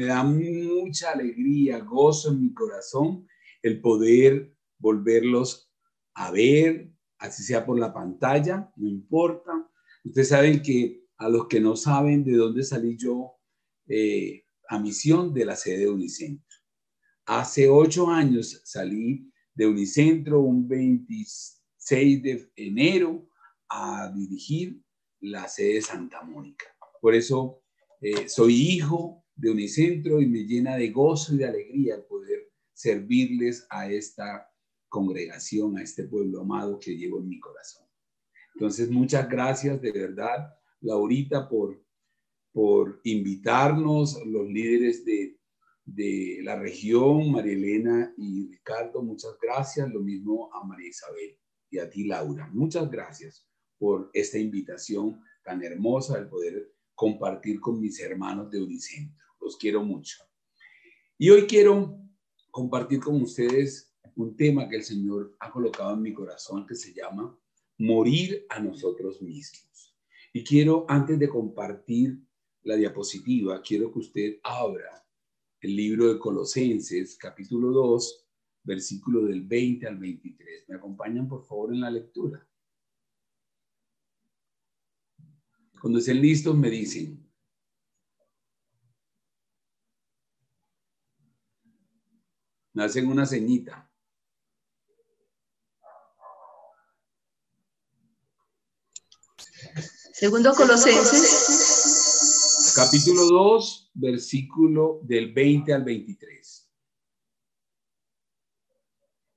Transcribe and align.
Me 0.00 0.06
da 0.06 0.22
mucha 0.22 1.10
alegría, 1.10 1.80
gozo 1.80 2.30
en 2.30 2.40
mi 2.40 2.54
corazón 2.54 3.26
el 3.60 3.80
poder 3.80 4.54
volverlos 4.78 5.72
a 6.14 6.30
ver, 6.30 6.92
así 7.18 7.42
sea 7.42 7.66
por 7.66 7.80
la 7.80 7.92
pantalla, 7.92 8.72
no 8.76 8.88
importa. 8.88 9.68
Ustedes 10.04 10.28
saben 10.28 10.62
que 10.62 11.04
a 11.16 11.28
los 11.28 11.48
que 11.48 11.60
no 11.60 11.74
saben 11.74 12.22
de 12.22 12.36
dónde 12.36 12.62
salí 12.62 12.96
yo 12.96 13.40
eh, 13.88 14.44
a 14.68 14.78
misión 14.78 15.34
de 15.34 15.44
la 15.44 15.56
sede 15.56 15.78
de 15.78 15.90
Unicentro. 15.90 16.56
Hace 17.26 17.68
ocho 17.68 18.08
años 18.08 18.62
salí 18.64 19.28
de 19.52 19.66
Unicentro 19.66 20.38
un 20.38 20.68
26 20.68 22.22
de 22.22 22.52
enero 22.54 23.28
a 23.68 24.12
dirigir 24.14 24.80
la 25.18 25.48
sede 25.48 25.74
de 25.74 25.82
Santa 25.82 26.22
Mónica. 26.22 26.66
Por 27.00 27.16
eso 27.16 27.64
eh, 28.00 28.28
soy 28.28 28.54
hijo 28.54 29.24
de 29.38 29.50
Unicentro 29.50 30.20
y 30.20 30.26
me 30.26 30.44
llena 30.44 30.76
de 30.76 30.90
gozo 30.90 31.34
y 31.34 31.38
de 31.38 31.46
alegría 31.46 32.06
poder 32.06 32.50
servirles 32.72 33.66
a 33.70 33.90
esta 33.90 34.50
congregación, 34.88 35.78
a 35.78 35.82
este 35.82 36.04
pueblo 36.04 36.40
amado 36.40 36.78
que 36.78 36.96
llevo 36.96 37.20
en 37.20 37.28
mi 37.28 37.38
corazón. 37.38 37.86
Entonces, 38.54 38.90
muchas 38.90 39.28
gracias 39.28 39.80
de 39.80 39.92
verdad, 39.92 40.54
Laurita, 40.80 41.48
por, 41.48 41.80
por 42.52 43.00
invitarnos, 43.04 44.20
los 44.26 44.48
líderes 44.48 45.04
de, 45.04 45.38
de 45.84 46.40
la 46.42 46.58
región, 46.58 47.30
María 47.30 47.52
Elena 47.52 48.12
y 48.16 48.48
Ricardo, 48.50 49.02
muchas 49.02 49.38
gracias. 49.40 49.88
Lo 49.90 50.00
mismo 50.00 50.52
a 50.52 50.64
María 50.64 50.88
Isabel 50.88 51.38
y 51.70 51.78
a 51.78 51.88
ti, 51.88 52.04
Laura. 52.04 52.50
Muchas 52.52 52.90
gracias 52.90 53.46
por 53.78 54.10
esta 54.12 54.38
invitación 54.38 55.20
tan 55.44 55.62
hermosa, 55.62 56.18
el 56.18 56.28
poder 56.28 56.74
compartir 56.94 57.60
con 57.60 57.80
mis 57.80 58.00
hermanos 58.00 58.50
de 58.50 58.60
Unicentro. 58.60 59.27
Los 59.48 59.56
quiero 59.56 59.82
mucho. 59.82 60.18
Y 61.16 61.30
hoy 61.30 61.46
quiero 61.46 61.98
compartir 62.50 63.00
con 63.00 63.22
ustedes 63.22 63.96
un 64.14 64.36
tema 64.36 64.68
que 64.68 64.76
el 64.76 64.84
Señor 64.84 65.34
ha 65.40 65.50
colocado 65.50 65.94
en 65.94 66.02
mi 66.02 66.12
corazón 66.12 66.66
que 66.66 66.74
se 66.74 66.92
llama 66.92 67.34
morir 67.78 68.44
a 68.50 68.60
nosotros 68.60 69.22
mismos. 69.22 69.96
Y 70.34 70.44
quiero, 70.44 70.84
antes 70.86 71.18
de 71.18 71.30
compartir 71.30 72.20
la 72.64 72.76
diapositiva, 72.76 73.62
quiero 73.62 73.90
que 73.90 74.00
usted 74.00 74.38
abra 74.42 75.02
el 75.62 75.74
libro 75.74 76.12
de 76.12 76.18
Colosenses, 76.18 77.16
capítulo 77.16 77.70
2, 77.70 78.28
versículo 78.64 79.24
del 79.24 79.46
20 79.46 79.86
al 79.86 79.96
23. 79.96 80.68
¿Me 80.68 80.76
acompañan, 80.76 81.26
por 81.26 81.42
favor, 81.42 81.72
en 81.72 81.80
la 81.80 81.90
lectura? 81.90 82.46
Cuando 85.80 86.00
estén 86.00 86.20
listos, 86.20 86.54
me 86.54 86.68
dicen. 86.68 87.28
Me 92.67 92.67
hacen 92.80 93.08
una 93.08 93.26
ceñita. 93.26 93.90
Segundo 100.12 100.54
Colosenses. 100.54 102.72
Capítulo 102.74 103.26
2, 103.26 103.90
versículo 103.94 105.00
del 105.02 105.32
20 105.32 105.72
al 105.72 105.84
23. 105.84 106.70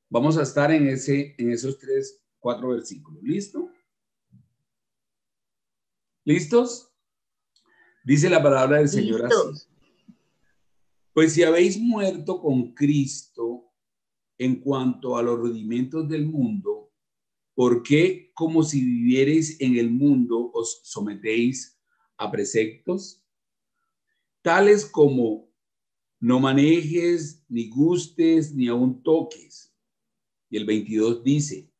Vamos 0.10 0.38
a 0.38 0.44
estar 0.44 0.72
en, 0.72 0.88
ese, 0.88 1.36
en 1.38 1.52
esos 1.52 1.78
tres, 1.78 2.22
cuatro 2.40 2.70
versículos. 2.70 3.24
¿Listo? 3.24 3.72
¿Listos? 6.26 6.92
Dice 8.04 8.30
la 8.30 8.44
palabra 8.44 8.80
del 8.80 8.90
Señor 8.90 9.26
así. 9.26 9.71
Pues 11.14 11.34
si 11.34 11.44
habéis 11.44 11.80
muerto 11.80 12.40
con 12.40 12.74
Cristo 12.74 13.72
en 14.38 14.62
cuanto 14.62 15.18
a 15.18 15.24
los 15.24 15.38
rudimentos 15.38 16.08
del 16.08 16.26
mundo, 16.26 16.94
¿por 17.54 17.84
qué 17.84 18.32
como 18.34 18.64
si 18.64 18.84
vivierais 18.84 19.60
en 19.60 19.78
el 19.78 19.92
mundo 19.92 20.52
os 20.54 20.82
sometéis 20.84 21.78
a 22.18 22.32
preceptos? 22.32 23.24
Tales 24.42 24.86
como 24.86 25.52
no 26.20 26.40
manejes, 26.40 27.44
ni 27.50 27.68
gustes, 27.68 28.54
ni 28.54 28.68
aun 28.68 29.04
toques. 29.04 29.76
Y 30.50 30.58
el 30.58 30.66
22 30.66 31.24
dice, 31.24 31.72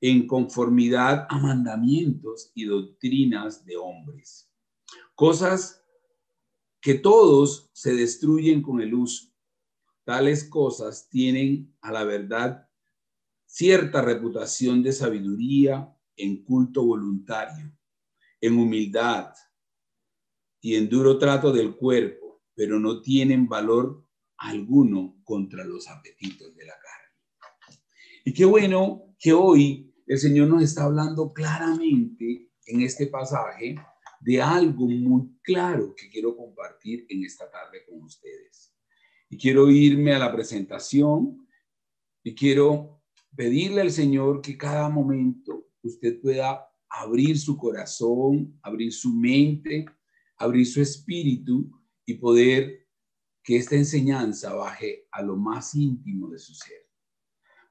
en 0.00 0.26
conformidad 0.26 1.26
a 1.28 1.38
mandamientos 1.38 2.52
y 2.54 2.64
doctrinas 2.64 3.64
de 3.64 3.76
hombres. 3.76 4.50
Cosas 5.14 5.84
que 6.80 6.94
todos 6.94 7.70
se 7.72 7.94
destruyen 7.94 8.62
con 8.62 8.80
el 8.80 8.94
uso. 8.94 9.32
Tales 10.04 10.44
cosas 10.44 11.08
tienen 11.08 11.76
a 11.80 11.92
la 11.92 12.04
verdad 12.04 12.68
cierta 13.46 14.02
reputación 14.02 14.82
de 14.82 14.92
sabiduría 14.92 15.94
en 16.16 16.44
culto 16.44 16.84
voluntario, 16.84 17.72
en 18.40 18.58
humildad 18.58 19.32
y 20.60 20.76
en 20.76 20.88
duro 20.88 21.18
trato 21.18 21.52
del 21.52 21.76
cuerpo, 21.76 22.42
pero 22.54 22.78
no 22.78 23.00
tienen 23.00 23.48
valor 23.48 24.04
alguno 24.38 25.20
contra 25.24 25.64
los 25.64 25.88
apetitos 25.88 26.54
de 26.54 26.64
la 26.64 26.74
carne. 26.74 27.78
Y 28.24 28.32
qué 28.32 28.44
bueno 28.44 29.14
que 29.18 29.32
hoy 29.32 29.94
el 30.06 30.18
Señor 30.18 30.48
nos 30.48 30.62
está 30.62 30.84
hablando 30.84 31.32
claramente 31.32 32.50
en 32.66 32.82
este 32.82 33.06
pasaje 33.06 33.76
de 34.20 34.42
algo 34.42 34.86
muy 34.86 35.38
claro 35.42 35.94
que 35.94 36.08
quiero 36.08 36.36
compartir 36.36 37.06
en 37.08 37.24
esta 37.24 37.50
tarde 37.50 37.84
con 37.88 38.02
ustedes. 38.02 38.74
Y 39.30 39.36
quiero 39.36 39.70
irme 39.70 40.14
a 40.14 40.18
la 40.18 40.32
presentación 40.32 41.46
y 42.22 42.34
quiero 42.34 43.02
pedirle 43.36 43.82
al 43.82 43.90
Señor 43.90 44.40
que 44.40 44.56
cada 44.56 44.88
momento 44.88 45.68
usted 45.82 46.20
pueda 46.20 46.66
abrir 46.88 47.38
su 47.38 47.56
corazón, 47.56 48.58
abrir 48.62 48.92
su 48.92 49.12
mente, 49.14 49.86
abrir 50.36 50.66
su 50.66 50.80
espíritu 50.80 51.70
y 52.06 52.14
poder 52.14 52.86
que 53.42 53.56
esta 53.56 53.76
enseñanza 53.76 54.54
baje 54.54 55.06
a 55.10 55.22
lo 55.22 55.36
más 55.36 55.74
íntimo 55.74 56.28
de 56.28 56.38
su 56.38 56.54
ser. 56.54 56.88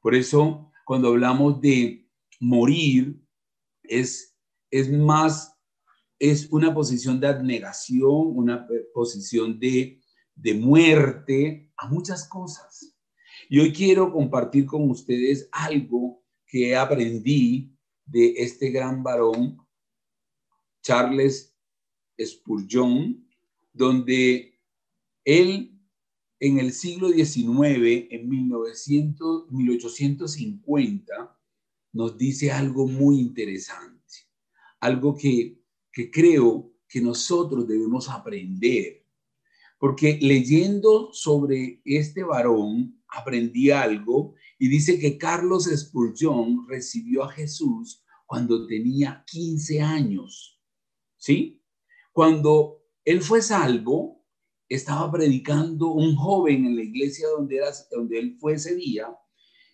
Por 0.01 0.15
eso, 0.15 0.71
cuando 0.85 1.09
hablamos 1.09 1.59
de 1.61 2.07
morir 2.39 3.19
es, 3.83 4.37
es 4.71 4.91
más, 4.91 5.56
es 6.19 6.47
una 6.51 6.73
posición 6.73 7.19
de 7.19 7.27
abnegación, 7.27 8.37
una 8.37 8.67
posición 8.93 9.59
de, 9.59 10.01
de 10.35 10.53
muerte 10.53 11.71
a 11.77 11.87
muchas 11.87 12.27
cosas. 12.27 12.95
Y 13.49 13.59
hoy 13.59 13.71
quiero 13.71 14.11
compartir 14.11 14.65
con 14.65 14.89
ustedes 14.89 15.47
algo 15.51 16.23
que 16.45 16.75
aprendí 16.75 17.73
de 18.05 18.33
este 18.37 18.69
gran 18.71 19.03
varón, 19.03 19.57
Charles 20.81 21.55
Spurgeon, 22.19 23.27
donde 23.73 24.59
él 25.23 25.77
en 26.39 26.59
el 26.59 26.71
siglo 26.71 27.09
XIX, 27.09 28.07
en 28.11 28.29
1900, 28.29 29.51
1850, 29.51 31.39
nos 31.93 32.17
dice 32.17 32.51
algo 32.51 32.87
muy 32.87 33.19
interesante, 33.19 34.27
algo 34.79 35.15
que, 35.15 35.56
que 35.97 36.11
creo 36.11 36.71
que 36.87 37.01
nosotros 37.01 37.67
debemos 37.67 38.07
aprender, 38.07 39.03
porque 39.79 40.19
leyendo 40.21 41.11
sobre 41.11 41.81
este 41.83 42.23
varón 42.23 43.01
aprendí 43.07 43.71
algo 43.71 44.35
y 44.59 44.67
dice 44.67 44.99
que 44.99 45.17
Carlos 45.17 45.63
Spurgeon 45.63 46.67
recibió 46.67 47.23
a 47.23 47.31
Jesús 47.31 48.03
cuando 48.27 48.67
tenía 48.67 49.23
15 49.25 49.81
años, 49.81 50.61
¿sí? 51.17 51.63
Cuando 52.13 52.83
él 53.03 53.23
fue 53.23 53.41
salvo, 53.41 54.23
estaba 54.69 55.11
predicando 55.11 55.93
un 55.93 56.15
joven 56.15 56.67
en 56.67 56.75
la 56.75 56.83
iglesia 56.83 57.27
donde, 57.29 57.55
era, 57.55 57.71
donde 57.89 58.19
él 58.19 58.37
fue 58.39 58.53
ese 58.53 58.75
día 58.75 59.07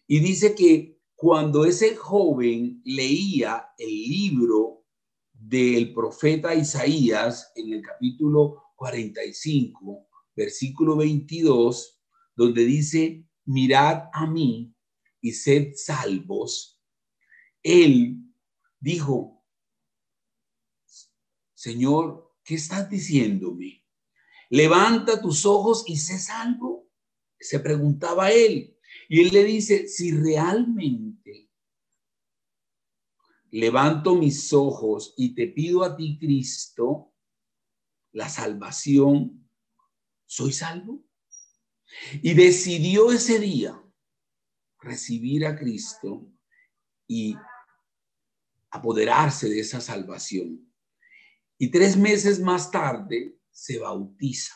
y 0.08 0.22
dice 0.22 0.56
que 0.56 1.02
cuando 1.16 1.66
ese 1.66 1.98
joven 1.98 2.82
leía 2.86 3.68
el 3.78 3.90
libro 3.90 4.73
del 5.54 5.94
profeta 5.94 6.56
Isaías 6.56 7.52
en 7.56 7.74
el 7.74 7.84
capítulo 7.84 8.72
45, 8.76 10.10
versículo 10.36 10.96
22, 10.96 12.02
donde 12.36 12.66
dice, 12.66 13.28
mirad 13.46 14.06
a 14.14 14.26
mí 14.26 14.74
y 15.22 15.32
sed 15.32 15.74
salvos, 15.76 16.82
él 17.62 18.18
dijo, 18.80 19.46
Señor, 21.54 22.36
¿qué 22.44 22.56
estás 22.56 22.90
diciéndome? 22.90 23.86
Levanta 24.50 25.22
tus 25.22 25.46
ojos 25.46 25.84
y 25.86 25.98
sé 25.98 26.18
salvo. 26.18 26.90
Se 27.40 27.60
preguntaba 27.60 28.32
él. 28.32 28.76
Y 29.08 29.22
él 29.22 29.30
le 29.32 29.44
dice, 29.44 29.88
si 29.88 30.14
realmente 30.14 31.13
levanto 33.54 34.16
mis 34.16 34.52
ojos 34.52 35.14
y 35.16 35.36
te 35.36 35.48
pido 35.48 35.84
a 35.84 35.96
ti, 35.96 36.18
Cristo, 36.20 37.14
la 38.12 38.28
salvación, 38.28 39.48
¿soy 40.26 40.52
salvo? 40.52 41.06
Y 42.24 42.34
decidió 42.34 43.12
ese 43.12 43.38
día 43.38 43.80
recibir 44.80 45.46
a 45.46 45.56
Cristo 45.56 46.28
y 47.08 47.36
apoderarse 48.72 49.48
de 49.48 49.60
esa 49.60 49.80
salvación. 49.82 50.68
Y 51.60 51.70
tres 51.70 51.96
meses 51.96 52.40
más 52.40 52.72
tarde 52.72 53.38
se 53.52 53.78
bautiza. 53.78 54.56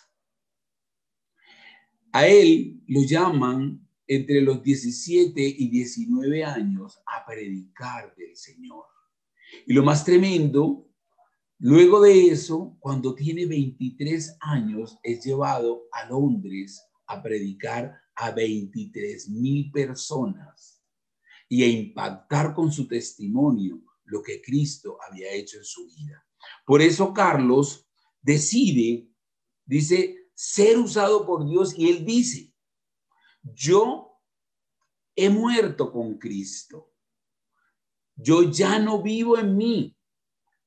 A 2.13 2.25
él 2.25 2.81
lo 2.87 3.03
llaman 3.03 3.86
entre 4.07 4.41
los 4.41 4.63
17 4.63 5.41
y 5.41 5.69
19 5.69 6.43
años 6.43 6.99
a 7.05 7.25
predicar 7.25 8.15
del 8.15 8.35
Señor. 8.35 8.85
Y 9.65 9.73
lo 9.73 9.83
más 9.83 10.05
tremendo, 10.05 10.89
luego 11.59 12.01
de 12.01 12.27
eso, 12.27 12.77
cuando 12.79 13.13
tiene 13.15 13.45
23 13.45 14.37
años, 14.41 14.97
es 15.03 15.23
llevado 15.23 15.83
a 15.91 16.07
Londres 16.09 16.81
a 17.07 17.21
predicar 17.21 17.95
a 18.15 18.31
23 18.31 19.29
mil 19.29 19.71
personas 19.71 20.81
y 21.49 21.63
a 21.63 21.67
impactar 21.67 22.53
con 22.53 22.71
su 22.71 22.87
testimonio 22.87 23.81
lo 24.05 24.21
que 24.21 24.41
Cristo 24.41 24.97
había 25.07 25.31
hecho 25.31 25.57
en 25.57 25.63
su 25.63 25.85
vida. 25.85 26.25
Por 26.65 26.81
eso 26.81 27.13
Carlos 27.13 27.87
decide, 28.21 29.09
dice, 29.65 30.29
ser 30.33 30.77
usado 30.77 31.25
por 31.25 31.47
Dios 31.47 31.77
y 31.77 31.89
él 31.89 32.05
dice, 32.05 32.46
yo 33.53 34.21
he 35.15 35.29
muerto 35.29 35.91
con 35.91 36.17
Cristo. 36.17 36.93
Yo 38.15 38.43
ya 38.43 38.79
no 38.79 39.01
vivo 39.01 39.37
en 39.37 39.57
mí. 39.57 39.97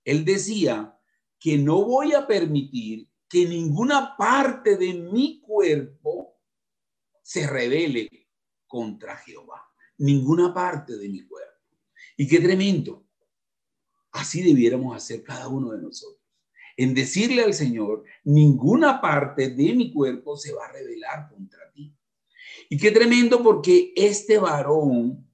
Él 0.04 0.24
decía 0.24 0.98
que 1.38 1.58
no 1.58 1.84
voy 1.84 2.12
a 2.12 2.26
permitir 2.26 3.08
que 3.28 3.46
ninguna 3.46 4.16
parte 4.16 4.76
de 4.76 4.94
mi 4.94 5.40
cuerpo 5.40 6.40
se 7.22 7.46
revele 7.46 8.28
contra 8.66 9.16
Jehová. 9.16 9.64
Ninguna 9.98 10.52
parte 10.52 10.96
de 10.96 11.08
mi 11.08 11.26
cuerpo. 11.26 11.50
Y 12.16 12.26
qué 12.26 12.40
tremendo. 12.40 13.06
Así 14.12 14.42
debiéramos 14.42 14.96
hacer 14.96 15.22
cada 15.22 15.48
uno 15.48 15.70
de 15.72 15.82
nosotros. 15.82 16.20
En 16.76 16.94
decirle 16.94 17.42
al 17.42 17.54
Señor, 17.54 18.04
ninguna 18.24 19.00
parte 19.00 19.50
de 19.50 19.74
mi 19.74 19.92
cuerpo 19.92 20.36
se 20.36 20.52
va 20.52 20.66
a 20.66 20.72
revelar 20.72 21.28
contra 21.28 21.70
ti. 21.72 21.94
Y 22.68 22.76
qué 22.76 22.90
tremendo 22.90 23.42
porque 23.42 23.92
este 23.96 24.38
varón, 24.38 25.28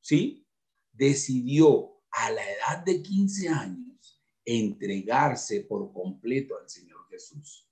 ¿sí? 0.00 0.46
Decidió 0.92 2.02
a 2.10 2.30
la 2.30 2.42
edad 2.42 2.84
de 2.84 3.02
15 3.02 3.48
años 3.48 4.22
entregarse 4.44 5.62
por 5.62 5.92
completo 5.92 6.56
al 6.60 6.68
Señor 6.68 7.06
Jesús. 7.10 7.68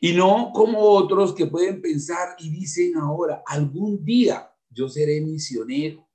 Y 0.00 0.12
no 0.14 0.50
como 0.52 0.80
otros 0.80 1.34
que 1.34 1.46
pueden 1.46 1.80
pensar 1.80 2.34
y 2.38 2.50
dicen 2.50 2.96
ahora, 2.96 3.42
algún 3.46 4.04
día 4.04 4.52
yo 4.68 4.88
seré 4.88 5.20
misionero, 5.20 6.08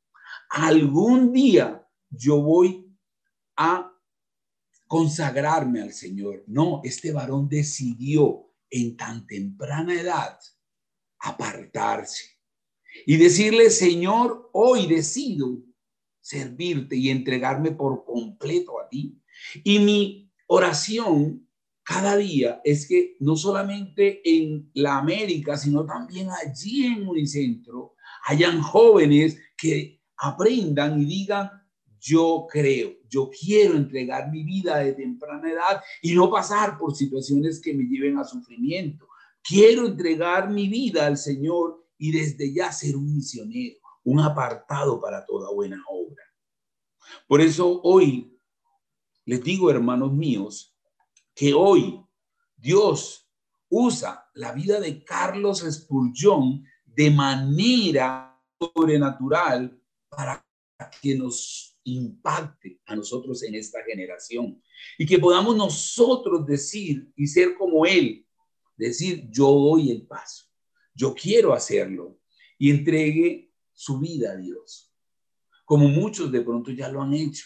algún 0.50 1.31
día 1.31 1.88
yo 2.10 2.42
voy 2.42 2.86
a 3.56 3.94
consagrarme 4.88 5.81
al 5.81 5.94
Señor. 5.94 6.44
No, 6.48 6.81
este 6.84 7.12
varón 7.12 7.48
decidió 7.48 8.52
en 8.69 8.98
tan 8.98 9.25
temprana 9.25 9.94
edad 9.94 10.38
apartarse 11.28 12.38
y 13.06 13.18
decirle, 13.18 13.70
Señor, 13.70 14.50
hoy 14.54 14.88
decido 14.88 15.58
servirte 16.20 16.96
y 16.96 17.10
entregarme 17.10 17.72
por 17.72 18.04
completo 18.06 18.80
a 18.80 18.90
ti. 18.90 19.22
Y 19.64 19.80
mi 19.80 20.32
oración 20.48 21.48
cada 21.84 22.18
día 22.18 22.60
es 22.66 22.88
que 22.88 23.16
no 23.22 23.38
solamente 23.38 24.22
en 24.26 24.70
la 24.74 24.98
América, 24.98 25.56
sino 25.56 25.86
también 25.86 26.28
allí 26.30 26.86
en 26.86 27.08
Unicentro, 27.08 27.96
hayan 28.26 28.62
jóvenes 28.62 29.40
que 29.56 30.02
aprendan 30.18 31.02
y 31.02 31.06
digan, 31.06 31.50
yo 32.00 32.46
creo, 32.52 32.92
yo 33.08 33.30
quiero 33.30 33.76
entregar 33.76 34.30
mi 34.32 34.44
vida 34.44 34.80
de 34.80 34.94
temprana 34.94 35.50
edad 35.50 35.82
y 36.02 36.14
no 36.14 36.30
pasar 36.30 36.78
por 36.78 36.94
situaciones 36.94 37.62
que 37.62 37.74
me 37.74 37.86
lleven 37.86 38.18
a 38.18 38.26
sufrimiento. 38.26 39.06
Quiero 39.48 39.88
entregar 39.88 40.50
mi 40.50 40.68
vida 40.68 41.06
al 41.06 41.18
Señor 41.18 41.88
y 41.98 42.12
desde 42.12 42.54
ya 42.54 42.70
ser 42.70 42.98
un 42.98 43.16
misionero, 43.16 43.78
un 44.04 44.20
apartado 44.20 45.00
para 45.00 45.26
toda 45.26 45.50
buena 45.54 45.82
obra. 45.90 46.22
Por 47.28 47.40
eso 47.40 47.80
hoy 47.84 48.38
les 49.24 49.42
digo, 49.42 49.72
hermanos 49.72 50.12
míos, 50.12 50.76
que 51.34 51.54
hoy 51.54 52.04
Dios 52.58 53.30
usa 53.70 54.30
la 54.34 54.52
vida 54.52 54.82
de 54.82 55.04
Carlos 55.06 55.60
Spurgeon 55.60 56.66
de 56.84 57.10
manera 57.10 58.38
sobrenatural 58.60 59.82
para 60.10 60.46
que 61.02 61.16
nos 61.16 61.80
impacte 61.86 62.82
a 62.86 62.98
nosotros 62.98 63.44
en 63.44 63.56
esta 63.56 63.82
generación 63.86 64.62
y 64.98 65.06
que 65.06 65.20
podamos 65.20 65.56
nosotros 65.56 66.46
decir 66.46 67.10
y 67.16 67.28
ser 67.28 67.56
como 67.56 67.86
él 67.86 68.27
decir, 68.78 69.30
yo 69.32 69.52
doy 69.52 69.92
el 69.92 70.06
paso, 70.06 70.46
yo 70.94 71.14
quiero 71.14 71.54
hacerlo 71.54 72.20
y 72.58 72.70
entregue 72.72 73.54
su 73.74 74.00
vida 74.00 74.32
a 74.32 74.38
Dios, 74.38 74.94
como 75.66 75.88
muchos 75.88 76.32
de 76.32 76.42
pronto 76.42 76.72
ya 76.72 76.90
lo 76.90 77.02
han 77.02 77.14
hecho. 77.14 77.46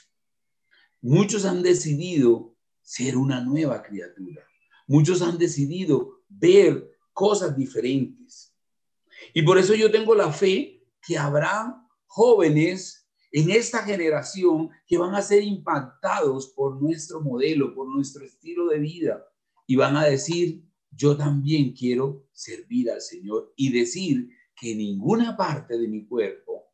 Muchos 1.01 1.45
han 1.45 1.63
decidido 1.63 2.55
ser 2.81 3.17
una 3.17 3.41
nueva 3.41 3.81
criatura. 3.81 4.45
Muchos 4.87 5.21
han 5.21 5.37
decidido 5.37 6.21
ver 6.29 6.91
cosas 7.13 7.55
diferentes. 7.55 8.55
Y 9.33 9.41
por 9.41 9.57
eso 9.57 9.73
yo 9.73 9.91
tengo 9.91 10.13
la 10.13 10.31
fe 10.31 10.85
que 11.05 11.17
habrá 11.17 11.75
jóvenes 12.05 13.07
en 13.31 13.49
esta 13.49 13.83
generación 13.83 14.69
que 14.85 14.97
van 14.97 15.15
a 15.15 15.21
ser 15.21 15.43
impactados 15.43 16.47
por 16.47 16.81
nuestro 16.81 17.21
modelo, 17.21 17.73
por 17.73 17.87
nuestro 17.87 18.25
estilo 18.25 18.67
de 18.67 18.79
vida 18.79 19.25
y 19.65 19.75
van 19.77 19.95
a 19.95 20.03
decir, 20.03 20.63
yo 20.91 21.15
también 21.15 21.73
quiero 21.73 22.27
servir 22.33 22.91
al 22.91 23.01
Señor 23.01 23.53
y 23.55 23.71
decir 23.71 24.29
que 24.55 24.75
ninguna 24.75 25.35
parte 25.35 25.77
de 25.77 25.87
mi 25.87 26.05
cuerpo 26.05 26.71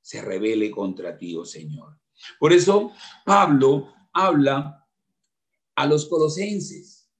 se 0.00 0.22
revele 0.22 0.70
contra 0.70 1.16
ti, 1.16 1.36
oh 1.36 1.44
Señor. 1.44 1.98
Por 2.38 2.52
eso 2.52 2.90
Pablo 3.24 3.92
habla 4.12 4.86
a 5.74 5.86
los 5.86 6.06
colosenses. 6.06 7.10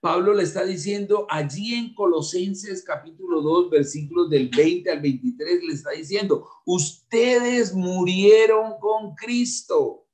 Pablo 0.00 0.32
le 0.32 0.44
está 0.44 0.64
diciendo 0.64 1.26
allí 1.28 1.74
en 1.74 1.92
Colosenses 1.92 2.84
capítulo 2.84 3.42
2, 3.42 3.70
versículos 3.70 4.30
del 4.30 4.48
20 4.48 4.90
al 4.90 5.00
23, 5.00 5.64
le 5.64 5.74
está 5.74 5.90
diciendo, 5.90 6.48
ustedes 6.66 7.74
murieron 7.74 8.78
con 8.78 9.16
Cristo. 9.16 10.06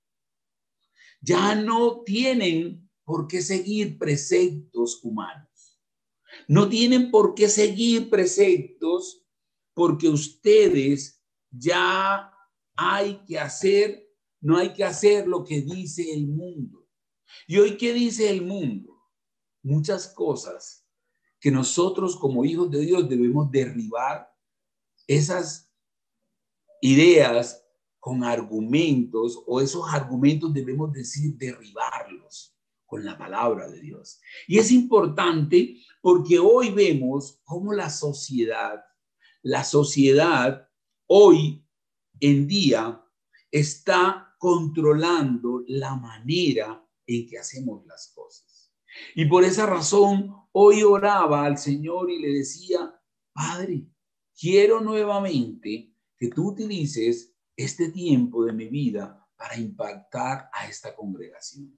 Ya 1.21 1.55
no 1.55 2.02
tienen 2.02 2.84
por 3.05 3.29
qué 3.29 3.43
seguir 3.43 3.99
preceptos 3.99 5.01
humanos. 5.03 5.81
No 6.49 6.69
tienen 6.69 7.11
por 7.11 7.35
qué 7.35 7.49
seguir 7.49 8.11
preceptos 8.11 9.25
porque 9.75 10.09
ustedes 10.09 11.23
ya 11.51 12.33
hay 12.77 13.23
que 13.27 13.39
hacer, 13.39 14.09
no 14.41 14.57
hay 14.57 14.73
que 14.73 14.85
hacer 14.85 15.27
lo 15.27 15.45
que 15.45 15.61
dice 15.61 16.13
el 16.13 16.27
mundo. 16.27 16.89
¿Y 17.47 17.59
hoy 17.59 17.77
qué 17.77 17.93
dice 17.93 18.31
el 18.31 18.43
mundo? 18.43 19.01
Muchas 19.63 20.09
cosas 20.09 20.87
que 21.41 21.51
nosotros 21.51 22.17
como 22.17 22.45
hijos 22.45 22.71
de 22.71 22.81
Dios 22.81 23.09
debemos 23.09 23.51
derribar 23.51 24.33
esas 25.07 25.71
ideas 26.81 27.63
con 27.99 28.25
argumentos 28.25 29.43
o 29.47 29.61
esos 29.61 29.85
argumentos 29.93 30.53
debemos 30.53 30.93
decir 30.93 31.37
derribarlos 31.37 32.54
con 32.95 33.05
la 33.05 33.19
palabra 33.19 33.69
de 33.69 33.81
Dios. 33.81 34.21
Y 34.47 34.57
es 34.57 34.71
importante 34.71 35.81
porque 36.01 36.39
hoy 36.39 36.71
vemos 36.71 37.41
cómo 37.43 37.73
la 37.73 37.91
sociedad, 37.91 38.85
la 39.43 39.65
sociedad 39.65 40.69
hoy 41.09 41.67
en 42.21 42.47
día 42.47 43.05
está 43.51 44.37
controlando 44.39 45.65
la 45.67 45.97
manera 45.97 46.89
en 47.05 47.27
que 47.27 47.37
hacemos 47.37 47.85
las 47.85 48.13
cosas. 48.15 48.73
Y 49.17 49.25
por 49.25 49.43
esa 49.43 49.67
razón, 49.67 50.33
hoy 50.53 50.85
oraba 50.85 51.47
al 51.47 51.59
Señor 51.59 52.13
y 52.13 52.21
le 52.21 52.29
decía, 52.29 52.95
Padre, 53.33 53.89
quiero 54.39 54.81
nuevamente 54.81 55.93
que 56.17 56.29
tú 56.29 56.51
utilices 56.51 57.35
este 57.57 57.89
tiempo 57.89 58.45
de 58.45 58.53
mi 58.53 58.69
vida 58.69 59.29
para 59.37 59.57
impactar 59.59 60.49
a 60.53 60.69
esta 60.69 60.95
congregación. 60.95 61.77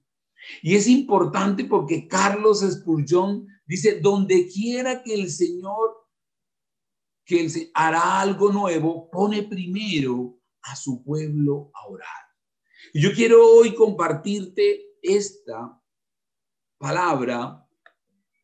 Y 0.61 0.75
es 0.75 0.87
importante 0.87 1.65
porque 1.65 2.07
Carlos 2.07 2.61
Spurgeon 2.61 3.47
dice, 3.65 3.99
donde 3.99 4.47
quiera 4.47 5.03
que 5.03 5.13
el 5.13 5.29
Señor 5.29 6.07
que 7.25 7.41
él 7.41 7.71
hará 7.73 8.21
algo 8.21 8.51
nuevo, 8.51 9.09
pone 9.11 9.43
primero 9.43 10.39
a 10.61 10.75
su 10.77 11.03
pueblo 11.03 11.71
a 11.73 11.87
orar. 11.87 12.07
Y 12.93 13.01
yo 13.01 13.11
quiero 13.13 13.45
hoy 13.45 13.75
compartirte 13.75 14.97
esta 15.01 15.77
palabra 16.77 17.67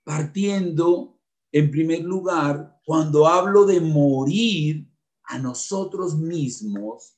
partiendo 0.03 1.13
en 1.53 1.69
primer 1.69 2.01
lugar, 2.01 2.79
cuando 2.83 3.27
hablo 3.27 3.65
de 3.65 3.79
morir 3.79 4.91
a 5.23 5.37
nosotros 5.37 6.17
mismos, 6.17 7.15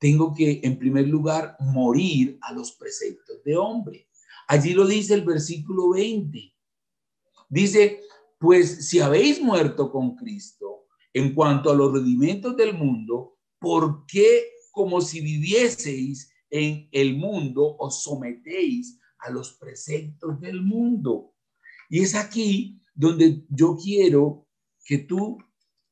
tengo 0.00 0.32
que, 0.34 0.60
en 0.64 0.78
primer 0.78 1.06
lugar, 1.06 1.56
morir 1.60 2.38
a 2.40 2.52
los 2.54 2.72
preceptos 2.72 3.44
de 3.44 3.56
hombre. 3.56 4.08
Allí 4.48 4.72
lo 4.72 4.86
dice 4.86 5.12
el 5.12 5.24
versículo 5.24 5.90
20. 5.90 6.52
Dice, 7.50 8.00
pues 8.38 8.88
si 8.88 8.98
habéis 8.98 9.42
muerto 9.42 9.92
con 9.92 10.16
Cristo 10.16 10.86
en 11.12 11.34
cuanto 11.34 11.70
a 11.70 11.74
los 11.74 11.92
rudimentos 11.92 12.56
del 12.56 12.72
mundo, 12.74 13.36
¿por 13.58 14.06
qué 14.06 14.44
como 14.70 15.02
si 15.02 15.20
vivieseis 15.20 16.32
en 16.48 16.88
el 16.92 17.16
mundo 17.16 17.76
os 17.78 18.02
sometéis 18.02 18.98
a 19.18 19.30
los 19.30 19.52
preceptos 19.52 20.40
del 20.40 20.62
mundo? 20.62 21.34
Y 21.90 22.00
es 22.00 22.14
aquí 22.14 22.80
donde 22.94 23.44
yo 23.50 23.76
quiero 23.76 24.48
que 24.82 24.96
tú 24.96 25.36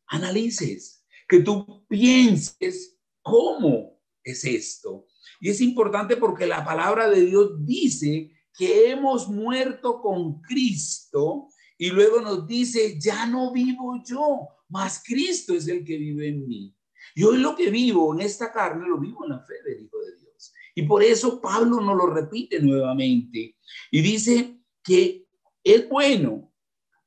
analices, 0.06 1.04
que 1.28 1.40
tú 1.40 1.84
pienses 1.88 2.98
cómo 3.20 3.97
es 4.32 4.44
esto. 4.44 5.06
Y 5.40 5.50
es 5.50 5.60
importante 5.60 6.16
porque 6.16 6.46
la 6.46 6.64
palabra 6.64 7.08
de 7.08 7.24
Dios 7.24 7.64
dice 7.64 8.30
que 8.56 8.90
hemos 8.90 9.28
muerto 9.28 10.00
con 10.00 10.40
Cristo 10.42 11.48
y 11.76 11.90
luego 11.90 12.20
nos 12.20 12.46
dice, 12.46 12.98
ya 12.98 13.26
no 13.26 13.52
vivo 13.52 14.02
yo, 14.04 14.48
mas 14.68 15.02
Cristo 15.04 15.54
es 15.54 15.68
el 15.68 15.84
que 15.84 15.96
vive 15.96 16.28
en 16.28 16.46
mí. 16.46 16.74
Y 17.14 17.22
hoy 17.22 17.38
lo 17.38 17.54
que 17.54 17.70
vivo 17.70 18.12
en 18.14 18.20
esta 18.20 18.52
carne 18.52 18.88
lo 18.88 18.98
vivo 18.98 19.24
en 19.24 19.30
la 19.30 19.40
fe 19.40 19.54
del 19.64 19.84
Hijo 19.84 19.98
de 20.00 20.16
Dios. 20.18 20.52
Y 20.74 20.82
por 20.82 21.02
eso 21.02 21.40
Pablo 21.40 21.80
nos 21.80 21.96
lo 21.96 22.06
repite 22.06 22.60
nuevamente 22.60 23.56
y 23.90 24.00
dice 24.02 24.60
que 24.82 25.26
es 25.62 25.88
bueno. 25.88 26.52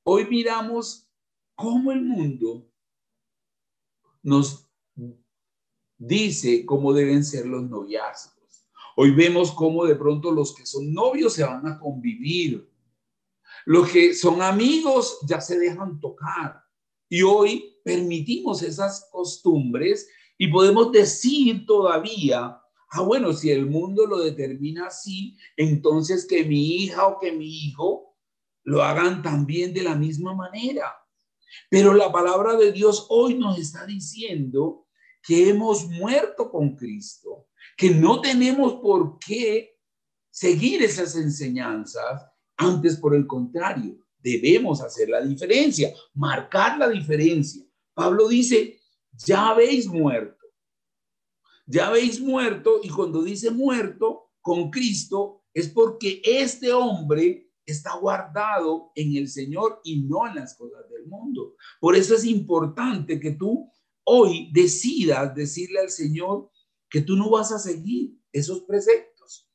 Hoy 0.03 0.25
miramos 0.25 1.09
cómo 1.55 1.91
el 1.91 2.01
mundo 2.01 2.71
nos 4.23 4.70
dice 6.01 6.65
cómo 6.65 6.93
deben 6.93 7.23
ser 7.23 7.45
los 7.45 7.69
noviazgos. 7.69 8.67
Hoy 8.95 9.11
vemos 9.11 9.51
cómo 9.51 9.85
de 9.85 9.95
pronto 9.95 10.31
los 10.31 10.53
que 10.55 10.65
son 10.65 10.91
novios 10.93 11.33
se 11.33 11.43
van 11.43 11.65
a 11.67 11.79
convivir. 11.79 12.67
Los 13.65 13.89
que 13.89 14.15
son 14.15 14.41
amigos 14.41 15.19
ya 15.27 15.39
se 15.39 15.59
dejan 15.59 15.99
tocar. 15.99 16.63
Y 17.07 17.21
hoy 17.21 17.75
permitimos 17.83 18.63
esas 18.63 19.09
costumbres 19.11 20.09
y 20.37 20.47
podemos 20.47 20.91
decir 20.91 21.67
todavía, 21.67 22.59
ah, 22.89 23.01
bueno, 23.01 23.31
si 23.33 23.51
el 23.51 23.67
mundo 23.67 24.07
lo 24.07 24.19
determina 24.19 24.87
así, 24.87 25.37
entonces 25.55 26.25
que 26.25 26.43
mi 26.43 26.77
hija 26.77 27.05
o 27.05 27.19
que 27.19 27.31
mi 27.31 27.45
hijo 27.45 28.17
lo 28.63 28.81
hagan 28.81 29.21
también 29.21 29.71
de 29.71 29.83
la 29.83 29.95
misma 29.95 30.33
manera. 30.33 30.95
Pero 31.69 31.93
la 31.93 32.11
palabra 32.11 32.55
de 32.55 32.71
Dios 32.71 33.05
hoy 33.09 33.35
nos 33.35 33.59
está 33.59 33.85
diciendo 33.85 34.87
que 35.23 35.49
hemos 35.49 35.87
muerto 35.87 36.49
con 36.49 36.75
Cristo, 36.75 37.47
que 37.77 37.91
no 37.91 38.21
tenemos 38.21 38.75
por 38.75 39.17
qué 39.19 39.77
seguir 40.29 40.81
esas 40.81 41.15
enseñanzas, 41.15 42.25
antes 42.57 42.97
por 42.97 43.15
el 43.15 43.27
contrario, 43.27 43.97
debemos 44.19 44.81
hacer 44.81 45.09
la 45.09 45.21
diferencia, 45.21 45.93
marcar 46.13 46.77
la 46.77 46.89
diferencia. 46.89 47.63
Pablo 47.93 48.27
dice, 48.27 48.79
ya 49.13 49.49
habéis 49.49 49.87
muerto, 49.87 50.45
ya 51.65 51.87
habéis 51.87 52.19
muerto 52.19 52.79
y 52.83 52.89
cuando 52.89 53.23
dice 53.23 53.51
muerto 53.51 54.31
con 54.41 54.69
Cristo 54.69 55.43
es 55.53 55.69
porque 55.69 56.21
este 56.23 56.71
hombre 56.71 57.51
está 57.65 57.95
guardado 57.95 58.91
en 58.95 59.15
el 59.15 59.27
Señor 59.27 59.81
y 59.83 60.01
no 60.03 60.27
en 60.27 60.35
las 60.35 60.55
cosas 60.55 60.89
del 60.89 61.05
mundo. 61.07 61.55
Por 61.79 61.95
eso 61.95 62.15
es 62.15 62.25
importante 62.25 63.19
que 63.19 63.31
tú 63.31 63.71
hoy 64.13 64.51
decidas 64.51 65.33
decirle 65.33 65.79
al 65.79 65.89
Señor 65.89 66.51
que 66.89 66.99
tú 66.99 67.15
no 67.15 67.29
vas 67.29 67.53
a 67.53 67.59
seguir 67.59 68.19
esos 68.33 68.63
preceptos. 68.63 69.49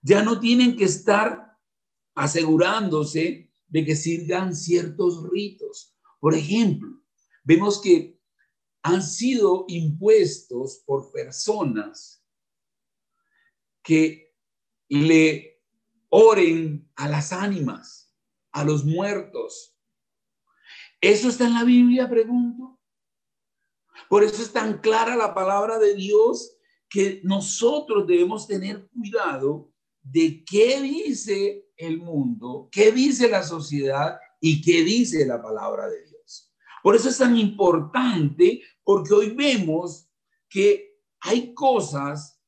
Ya 0.00 0.22
no 0.22 0.40
tienen 0.40 0.76
que 0.76 0.84
estar 0.84 1.58
asegurándose 2.14 3.52
de 3.66 3.84
que 3.84 3.94
sirvan 3.94 4.56
ciertos 4.56 5.28
ritos. 5.30 5.94
Por 6.20 6.34
ejemplo, 6.34 7.02
vemos 7.44 7.78
que 7.78 8.18
han 8.82 9.02
sido 9.02 9.66
impuestos 9.68 10.82
por 10.86 11.12
personas 11.12 12.24
que 13.82 14.34
le 14.88 15.62
oren 16.08 16.90
a 16.96 17.10
las 17.10 17.30
ánimas, 17.30 18.10
a 18.52 18.64
los 18.64 18.86
muertos. 18.86 19.76
¿Eso 20.98 21.28
está 21.28 21.46
en 21.46 21.54
la 21.54 21.64
Biblia, 21.64 22.08
pregunto? 22.08 22.75
Por 24.08 24.22
eso 24.24 24.42
es 24.42 24.52
tan 24.52 24.78
clara 24.80 25.16
la 25.16 25.34
palabra 25.34 25.78
de 25.78 25.94
Dios 25.94 26.56
que 26.88 27.20
nosotros 27.24 28.06
debemos 28.06 28.46
tener 28.46 28.88
cuidado 28.88 29.72
de 30.02 30.44
qué 30.44 30.80
dice 30.80 31.68
el 31.76 31.98
mundo, 31.98 32.68
qué 32.70 32.92
dice 32.92 33.28
la 33.28 33.42
sociedad 33.42 34.18
y 34.40 34.62
qué 34.62 34.84
dice 34.84 35.26
la 35.26 35.42
palabra 35.42 35.88
de 35.88 36.04
Dios. 36.06 36.52
Por 36.82 36.94
eso 36.94 37.08
es 37.08 37.18
tan 37.18 37.36
importante, 37.36 38.62
porque 38.84 39.12
hoy 39.12 39.30
vemos 39.30 40.08
que 40.48 40.96
hay 41.20 41.52
cosas 41.54 42.40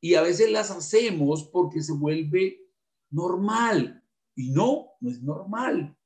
y 0.00 0.14
a 0.14 0.22
veces 0.22 0.50
las 0.50 0.70
hacemos 0.70 1.44
porque 1.52 1.82
se 1.82 1.92
vuelve 1.92 2.66
normal 3.10 4.02
y 4.34 4.50
no, 4.50 4.92
no 5.00 5.10
es 5.10 5.22
normal. 5.22 5.96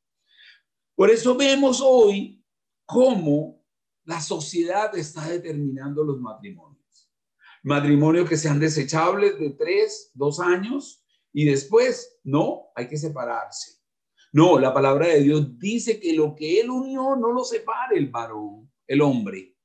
Por 0.97 1.11
eso 1.11 1.37
vemos 1.37 1.81
hoy 1.81 2.45
cómo 2.85 3.56
la 4.07 4.21
sociedad 4.21 4.97
está 4.97 5.29
determinando 5.29 6.03
los 6.03 6.19
matrimonios 6.19 6.77
matrimonios 7.67 8.29
que 8.29 8.37
sean 8.37 8.61
desechables 8.61 9.41
de 9.41 9.51
tres, 9.51 10.13
dos 10.15 10.39
años 10.39 11.05
y 11.33 11.47
después, 11.47 12.21
no, 12.23 12.69
hay 12.77 12.87
que 12.87 12.97
separarse. 12.97 13.81
No, 14.33 14.61
la 14.61 14.73
palabra 14.73 15.09
de 15.09 15.23
Dios 15.23 15.59
dice 15.59 15.99
que 15.99 16.13
lo 16.13 16.37
que 16.37 16.61
él 16.61 16.71
unió 16.71 17.17
no 17.17 17.33
lo 17.33 17.43
separe 17.43 17.99
el 17.99 18.09
varón, 18.09 18.71
el 18.87 19.03
hombre. 19.03 19.57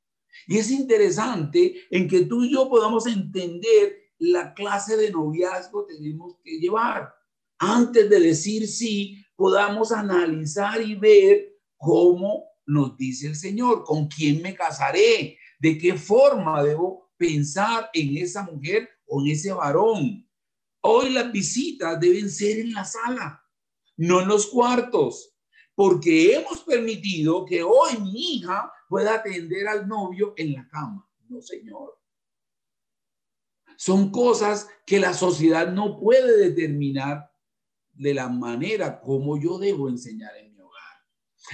Y 0.48 0.58
es 0.58 0.72
interesante 0.72 1.76
en 1.92 2.08
que 2.08 2.26
tú 2.26 2.44
y 2.44 2.52
yo 2.52 2.68
podamos 2.70 3.06
entender 3.06 3.98
la 4.18 4.56
clase 4.56 4.98
de 4.98 5.12
noviazgo 5.12 5.86
que 5.86 5.94
tenemos 5.94 6.38
que 6.44 6.58
llevar. 6.58 7.14
Antes 7.60 8.10
de 8.10 8.20
decir 8.20 8.68
sí, 8.68 9.24
podamos 9.36 9.92
analizar 9.92 10.82
y 10.82 10.96
ver 10.96 11.56
cómo 11.78 12.46
nos 12.66 12.98
dice 12.98 13.28
el 13.28 13.36
Señor, 13.36 13.84
con 13.84 14.08
quién 14.08 14.42
me 14.42 14.56
casaré, 14.56 15.38
de 15.60 15.78
qué 15.78 15.96
forma 15.96 16.64
debo 16.64 17.12
pensar 17.18 17.90
en 17.94 18.18
esa 18.18 18.44
mujer 18.44 18.90
o 19.06 19.22
en 19.22 19.32
ese 19.32 19.52
varón. 19.52 20.28
Hoy 20.82 21.12
las 21.12 21.32
visitas 21.32 22.00
deben 22.00 22.30
ser 22.30 22.60
en 22.60 22.74
la 22.74 22.84
sala, 22.84 23.46
no 23.98 24.22
en 24.22 24.28
los 24.28 24.48
cuartos, 24.48 25.36
porque 25.76 26.34
hemos 26.36 26.62
permitido 26.64 27.46
que 27.46 27.62
hoy 27.62 27.98
mi 28.02 28.36
hija 28.36 28.72
pueda 28.90 29.16
atender 29.16 29.68
al 29.68 29.88
novio 29.88 30.34
en 30.38 30.54
la 30.54 30.68
cama. 30.68 31.08
No, 31.30 31.42
señor. 31.42 31.98
Son 33.78 34.12
cosas 34.12 34.68
que 34.86 35.00
la 35.00 35.14
sociedad 35.14 35.72
no 35.72 36.00
puede 36.00 36.38
determinar 36.38 37.32
de 37.94 38.14
la 38.14 38.30
manera 38.30 39.00
como 39.02 39.40
yo 39.40 39.58
debo 39.58 39.90
enseñar 39.90 40.36
en. 40.38 40.51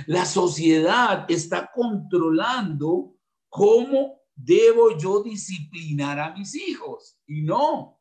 La 0.05 0.25
sociedad 0.25 1.25
está 1.29 1.71
controlando 1.73 3.15
cómo 3.49 4.21
debo 4.35 4.97
yo 4.97 5.23
disciplinar 5.23 6.19
a 6.19 6.33
mis 6.35 6.55
hijos. 6.55 7.17
Y 7.25 7.41
no, 7.41 7.99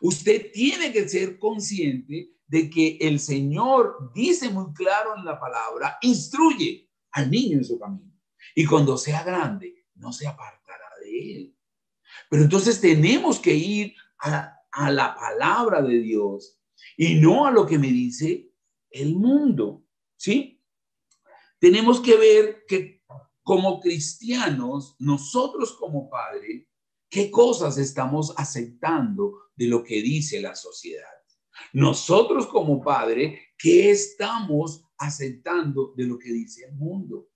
usted 0.00 0.50
tiene 0.52 0.92
que 0.92 1.08
ser 1.08 1.38
consciente 1.38 2.30
de 2.46 2.70
que 2.70 2.98
el 3.00 3.20
Señor 3.20 4.12
dice 4.14 4.50
muy 4.50 4.72
claro 4.72 5.16
en 5.16 5.24
la 5.24 5.38
palabra, 5.38 5.98
instruye 6.02 6.90
al 7.12 7.30
niño 7.30 7.58
en 7.58 7.64
su 7.64 7.78
camino. 7.78 8.12
Y 8.54 8.64
cuando 8.64 8.96
sea 8.96 9.22
grande, 9.22 9.86
no 9.94 10.12
se 10.12 10.26
apartará 10.26 10.88
de 11.02 11.36
él. 11.36 11.58
Pero 12.30 12.44
entonces 12.44 12.80
tenemos 12.80 13.38
que 13.38 13.54
ir 13.54 13.94
a, 14.20 14.56
a 14.70 14.90
la 14.90 15.14
palabra 15.14 15.82
de 15.82 15.98
Dios 16.00 16.60
y 16.96 17.16
no 17.16 17.46
a 17.46 17.50
lo 17.50 17.66
que 17.66 17.78
me 17.78 17.88
dice 17.88 18.50
el 18.90 19.14
mundo. 19.16 19.84
¿Sí? 20.16 20.53
Tenemos 21.64 21.98
que 21.98 22.18
ver 22.18 22.66
que 22.68 23.02
como 23.42 23.80
cristianos, 23.80 24.96
nosotros 24.98 25.72
como 25.72 26.10
padre, 26.10 26.68
¿qué 27.08 27.30
cosas 27.30 27.78
estamos 27.78 28.34
aceptando 28.36 29.44
de 29.56 29.68
lo 29.68 29.82
que 29.82 30.02
dice 30.02 30.42
la 30.42 30.54
sociedad? 30.54 31.08
Nosotros 31.72 32.48
como 32.48 32.82
padre, 32.82 33.54
¿qué 33.56 33.90
estamos 33.90 34.84
aceptando 34.98 35.94
de 35.96 36.04
lo 36.04 36.18
que 36.18 36.34
dice 36.34 36.66
el 36.66 36.74
mundo? 36.74 37.30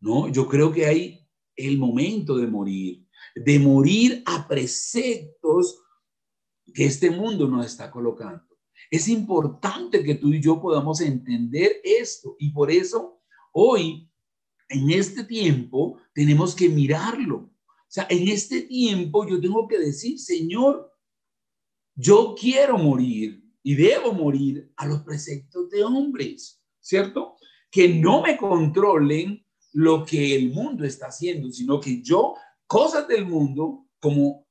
No, 0.00 0.26
yo 0.28 0.48
creo 0.48 0.72
que 0.72 0.86
hay 0.86 1.24
el 1.54 1.78
momento 1.78 2.36
de 2.36 2.48
morir, 2.48 3.06
de 3.36 3.60
morir 3.60 4.24
a 4.26 4.48
preceptos 4.48 5.84
que 6.74 6.86
este 6.86 7.12
mundo 7.12 7.46
nos 7.46 7.64
está 7.64 7.92
colocando. 7.92 8.53
Es 8.90 9.08
importante 9.08 10.02
que 10.02 10.14
tú 10.14 10.32
y 10.32 10.40
yo 10.40 10.60
podamos 10.60 11.00
entender 11.00 11.80
esto 11.82 12.36
y 12.38 12.50
por 12.50 12.70
eso 12.70 13.20
hoy, 13.52 14.10
en 14.68 14.90
este 14.90 15.24
tiempo, 15.24 15.98
tenemos 16.12 16.54
que 16.54 16.68
mirarlo. 16.68 17.36
O 17.36 17.86
sea, 17.94 18.06
en 18.10 18.28
este 18.28 18.62
tiempo 18.62 19.26
yo 19.26 19.40
tengo 19.40 19.68
que 19.68 19.78
decir, 19.78 20.18
Señor, 20.18 20.90
yo 21.94 22.34
quiero 22.38 22.76
morir 22.76 23.44
y 23.62 23.74
debo 23.74 24.12
morir 24.12 24.72
a 24.76 24.86
los 24.86 25.02
preceptos 25.02 25.70
de 25.70 25.84
hombres, 25.84 26.62
¿cierto? 26.80 27.36
Que 27.70 27.88
no 27.88 28.22
me 28.22 28.36
controlen 28.36 29.44
lo 29.72 30.04
que 30.04 30.36
el 30.36 30.52
mundo 30.52 30.84
está 30.84 31.06
haciendo, 31.06 31.50
sino 31.50 31.80
que 31.80 32.02
yo, 32.02 32.34
cosas 32.66 33.08
del 33.08 33.26
mundo, 33.26 33.86
como 34.00 34.43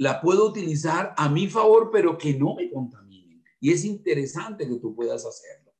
la 0.00 0.18
puedo 0.18 0.46
utilizar 0.48 1.12
a 1.14 1.28
mi 1.28 1.46
favor, 1.46 1.90
pero 1.92 2.16
que 2.16 2.32
no 2.32 2.54
me 2.54 2.70
contaminen. 2.70 3.44
Y 3.60 3.70
es 3.70 3.84
interesante 3.84 4.66
que 4.66 4.76
tú 4.76 4.94
puedas 4.94 5.26
hacerlo. 5.26 5.74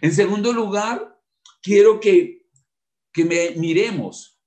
En 0.00 0.14
segundo 0.14 0.50
lugar, 0.50 1.20
quiero 1.62 2.00
que, 2.00 2.48
que 3.12 3.26
me 3.26 3.50
miremos. 3.50 4.40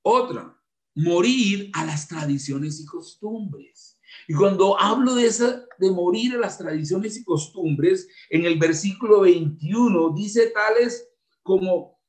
Otra, 0.00 0.56
morir 0.94 1.72
a 1.74 1.84
las 1.84 2.06
tradiciones 2.06 2.78
y 2.78 2.86
costumbres. 2.86 3.98
Y 4.28 4.34
cuando 4.34 4.80
hablo 4.80 5.16
de, 5.16 5.26
esa, 5.26 5.66
de 5.78 5.90
morir 5.90 6.36
a 6.36 6.38
las 6.38 6.58
tradiciones 6.58 7.16
y 7.16 7.24
costumbres, 7.24 8.06
en 8.30 8.44
el 8.44 8.60
versículo 8.60 9.22
21 9.22 10.14
dice 10.14 10.50
tales 10.50 11.08
como 11.42 12.00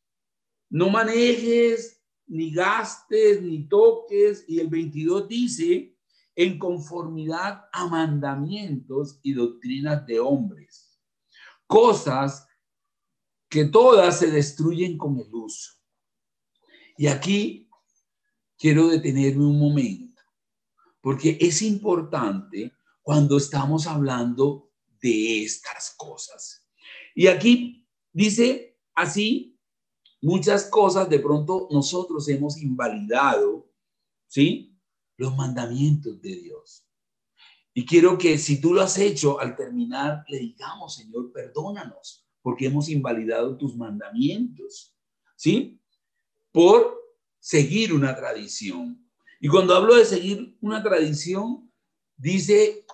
no 0.69 0.91
manejes, 0.91 2.02
ni 2.27 2.51
gastes, 2.51 3.41
ni 3.41 3.67
toques. 3.67 4.45
Y 4.47 4.59
el 4.59 4.67
22 4.67 5.27
dice, 5.27 5.97
en 6.35 6.57
conformidad 6.57 7.65
a 7.71 7.87
mandamientos 7.87 9.19
y 9.23 9.33
doctrinas 9.33 10.05
de 10.05 10.19
hombres. 10.19 10.99
Cosas 11.67 12.47
que 13.49 13.65
todas 13.65 14.19
se 14.19 14.31
destruyen 14.31 14.97
con 14.97 15.19
el 15.19 15.33
uso. 15.33 15.73
Y 16.97 17.07
aquí 17.07 17.69
quiero 18.57 18.87
detenerme 18.87 19.45
un 19.45 19.59
momento, 19.59 20.21
porque 21.01 21.37
es 21.39 21.61
importante 21.61 22.73
cuando 23.01 23.37
estamos 23.37 23.87
hablando 23.87 24.71
de 25.01 25.43
estas 25.43 25.93
cosas. 25.97 26.65
Y 27.13 27.27
aquí 27.27 27.87
dice 28.11 28.79
así, 28.95 29.52
muchas 30.23 30.69
cosas 30.69 31.09
de 31.09 31.19
pronto 31.19 31.67
nosotros 31.69 32.27
hemos 32.29 32.57
invalidado, 32.57 33.69
¿sí? 34.27 34.73
Los 35.17 35.35
mandamientos 35.35 36.21
de 36.21 36.37
Dios. 36.37 36.87
Y 37.73 37.85
quiero 37.85 38.17
que 38.17 38.37
si 38.37 38.61
tú 38.61 38.73
lo 38.73 38.81
has 38.81 38.97
hecho, 38.97 39.39
al 39.39 39.55
terminar, 39.55 40.23
le 40.29 40.39
digamos, 40.39 40.95
Señor, 40.95 41.33
perdónanos, 41.33 42.25
porque 42.41 42.67
hemos 42.67 42.87
invalidado 42.87 43.57
tus 43.57 43.75
mandamientos, 43.75 44.95
¿sí? 45.35 45.81
Por 46.53 47.01
seguir 47.39 47.91
una 47.91 48.15
tradición. 48.15 49.05
Y 49.41 49.49
cuando 49.49 49.75
hablo 49.75 49.95
de 49.95 50.05
seguir 50.05 50.57
una 50.61 50.81
tradición, 50.81 51.69
dice 52.15 52.85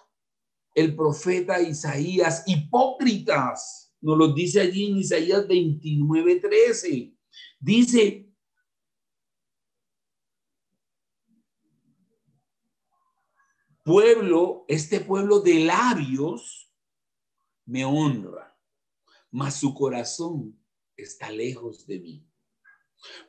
el 0.74 0.96
profeta 0.96 1.62
Isaías, 1.62 2.44
hipócritas, 2.48 3.94
nos 4.02 4.18
lo 4.18 4.34
dice 4.34 4.62
allí 4.62 4.88
en 4.88 4.98
Isaías 4.98 5.48
29, 5.48 6.38
13. 6.38 7.19
Dice, 7.60 8.30
pueblo, 13.84 14.66
este 14.68 15.00
pueblo 15.00 15.40
de 15.40 15.66
labios 15.66 16.72
me 17.66 17.86
honra, 17.86 18.56
mas 19.32 19.60
su 19.60 19.74
corazón 19.74 20.60
está 20.96 21.32
lejos 21.32 21.86
de 21.88 22.00
mí. 22.00 22.26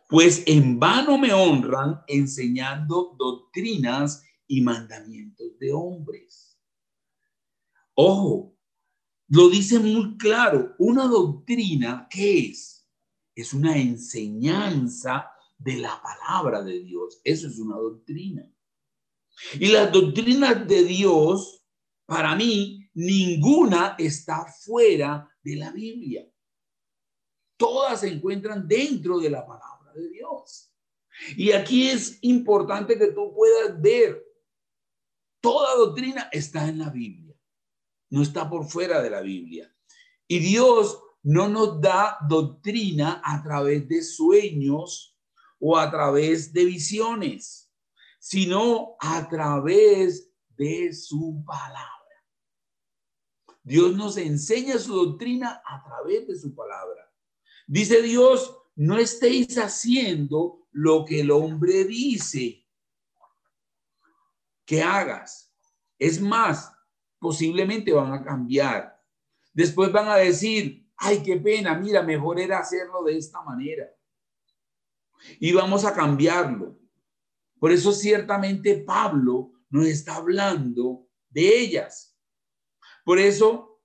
Pues 0.08 0.42
en 0.46 0.78
vano 0.78 1.16
me 1.16 1.32
honran 1.32 2.02
enseñando 2.06 3.14
doctrinas 3.18 4.22
y 4.46 4.60
mandamientos 4.60 5.58
de 5.58 5.72
hombres. 5.72 6.60
Ojo, 7.94 8.56
lo 9.28 9.48
dice 9.48 9.78
muy 9.78 10.16
claro, 10.16 10.74
una 10.78 11.06
doctrina, 11.06 12.08
¿qué 12.10 12.50
es? 12.50 12.79
Es 13.34 13.52
una 13.52 13.76
enseñanza 13.76 15.30
de 15.58 15.76
la 15.76 16.00
palabra 16.02 16.62
de 16.62 16.80
Dios. 16.80 17.20
Eso 17.24 17.46
es 17.46 17.58
una 17.58 17.76
doctrina. 17.76 18.50
Y 19.54 19.68
las 19.68 19.92
doctrinas 19.92 20.66
de 20.66 20.84
Dios, 20.84 21.64
para 22.06 22.34
mí, 22.34 22.88
ninguna 22.94 23.96
está 23.98 24.46
fuera 24.46 25.28
de 25.42 25.56
la 25.56 25.70
Biblia 25.70 26.30
todas 27.60 28.00
se 28.00 28.08
encuentran 28.08 28.66
dentro 28.66 29.18
de 29.18 29.28
la 29.28 29.46
palabra 29.46 29.92
de 29.92 30.08
Dios. 30.08 30.72
Y 31.36 31.52
aquí 31.52 31.90
es 31.90 32.18
importante 32.22 32.98
que 32.98 33.08
tú 33.08 33.34
puedas 33.34 33.80
ver, 33.80 34.24
toda 35.42 35.76
doctrina 35.76 36.30
está 36.32 36.66
en 36.66 36.78
la 36.78 36.88
Biblia, 36.88 37.36
no 38.08 38.22
está 38.22 38.48
por 38.48 38.64
fuera 38.66 39.02
de 39.02 39.10
la 39.10 39.20
Biblia. 39.20 39.70
Y 40.26 40.38
Dios 40.38 41.02
no 41.22 41.48
nos 41.48 41.80
da 41.80 42.18
doctrina 42.28 43.20
a 43.24 43.42
través 43.42 43.86
de 43.88 44.02
sueños 44.02 45.16
o 45.58 45.76
a 45.76 45.90
través 45.90 46.52
de 46.52 46.64
visiones, 46.64 47.70
sino 48.18 48.96
a 49.00 49.28
través 49.28 50.30
de 50.56 50.92
su 50.92 51.42
palabra. 51.46 51.86
Dios 53.62 53.94
nos 53.94 54.16
enseña 54.16 54.78
su 54.78 54.94
doctrina 54.94 55.62
a 55.66 55.82
través 55.84 56.26
de 56.26 56.38
su 56.38 56.54
palabra. 56.54 57.12
Dice 57.66 58.02
Dios, 58.02 58.56
no 58.74 58.98
estéis 58.98 59.58
haciendo 59.58 60.66
lo 60.72 61.04
que 61.04 61.20
el 61.20 61.30
hombre 61.30 61.84
dice 61.84 62.66
que 64.64 64.82
hagas. 64.82 65.52
Es 65.98 66.20
más, 66.20 66.72
posiblemente 67.18 67.92
van 67.92 68.12
a 68.12 68.24
cambiar. 68.24 68.98
Después 69.52 69.92
van 69.92 70.08
a 70.08 70.16
decir, 70.16 70.79
ay, 71.00 71.22
qué 71.22 71.36
pena, 71.38 71.74
mira, 71.74 72.02
mejor 72.02 72.38
era 72.38 72.58
hacerlo 72.58 73.02
de 73.04 73.16
esta 73.16 73.42
manera. 73.42 73.90
Y 75.38 75.52
vamos 75.52 75.84
a 75.84 75.94
cambiarlo. 75.94 76.78
Por 77.58 77.72
eso 77.72 77.92
ciertamente 77.92 78.76
Pablo 78.78 79.52
nos 79.70 79.86
está 79.86 80.16
hablando 80.16 81.08
de 81.28 81.58
ellas. 81.58 82.16
Por 83.04 83.18
eso 83.18 83.82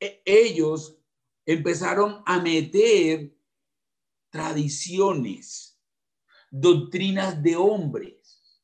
e, 0.00 0.22
ellos 0.24 0.98
empezaron 1.44 2.22
a 2.26 2.40
meter 2.40 3.36
tradiciones, 4.30 5.80
doctrinas 6.50 7.42
de 7.42 7.56
hombres. 7.56 8.62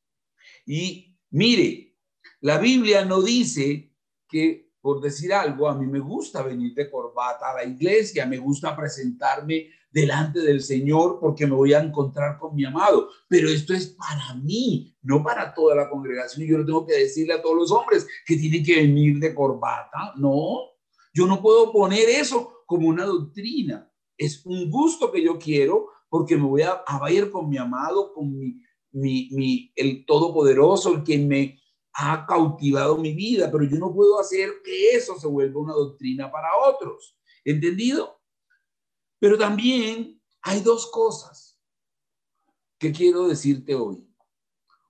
Y 0.67 1.17
mire, 1.31 1.97
la 2.41 2.59
Biblia 2.59 3.05
no 3.05 3.23
dice 3.23 3.93
que, 4.29 4.72
por 4.83 5.01
decir 5.01 5.33
algo, 5.33 5.69
a 5.69 5.77
mí 5.77 5.87
me 5.87 6.01
gusta 6.01 6.43
venir 6.43 6.75
de 6.75 6.91
corbata 6.91 7.53
a 7.53 7.55
la 7.55 7.65
iglesia, 7.65 8.27
me 8.27 8.39
gusta 8.39 8.77
presentarme 8.77 9.69
delante 9.93 10.41
del 10.41 10.61
Señor 10.61 11.19
porque 11.21 11.47
me 11.47 11.55
voy 11.55 11.73
a 11.73 11.81
encontrar 11.81 12.37
con 12.37 12.57
mi 12.57 12.65
amado. 12.65 13.09
Pero 13.29 13.49
esto 13.49 13.75
es 13.75 13.97
para 13.97 14.35
mí, 14.35 14.93
no 15.03 15.23
para 15.23 15.55
toda 15.55 15.77
la 15.77 15.89
congregación. 15.89 16.45
Y 16.45 16.51
yo 16.51 16.59
no 16.59 16.67
tengo 16.67 16.85
que 16.85 16.95
decirle 16.95 17.35
a 17.35 17.43
todos 17.43 17.57
los 17.57 17.71
hombres 17.71 18.09
que 18.27 18.37
tienen 18.37 18.65
que 18.65 18.75
venir 18.75 19.21
de 19.21 19.33
corbata. 19.33 20.15
No, 20.17 20.59
yo 21.15 21.27
no 21.29 21.41
puedo 21.41 21.71
poner 21.73 22.09
eso 22.09 22.65
como 22.67 22.89
una 22.89 23.05
doctrina. 23.05 23.89
Es 24.19 24.45
un 24.45 24.69
gusto 24.69 25.13
que 25.13 25.23
yo 25.23 25.39
quiero 25.39 25.91
porque 26.09 26.37
me 26.37 26.47
voy 26.47 26.63
a, 26.63 26.83
a 26.87 27.13
ir 27.13 27.31
con 27.31 27.49
mi 27.49 27.57
amado, 27.57 28.13
con 28.13 28.37
mi, 28.37 28.61
mi, 28.91 29.29
mi, 29.31 29.73
el 29.77 30.05
Todopoderoso, 30.05 30.93
el 30.93 31.03
quien 31.05 31.29
me 31.29 31.62
ha 31.95 32.27
cautivado 32.27 32.97
mi 32.97 33.13
vida, 33.13 33.51
pero 33.51 33.65
yo 33.65 33.79
no 33.79 33.93
puedo 33.93 34.19
hacer 34.19 34.63
que 34.65 34.91
eso 34.91 35.19
se 35.19 35.27
vuelva 35.27 35.61
una 35.61 35.75
doctrina 35.75 36.31
para 36.31 36.49
otros. 36.57 37.19
¿Entendido? 37.45 38.21
Pero 39.19 39.39
también 39.39 40.21
hay 40.41 40.61
dos 40.61 40.91
cosas 40.91 41.61
que 42.79 42.93
quiero 42.93 43.29
decirte 43.29 43.75
hoy. 43.75 44.07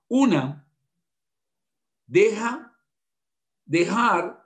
Una, 0.08 0.68
deja, 2.06 2.78
dejar 3.64 4.42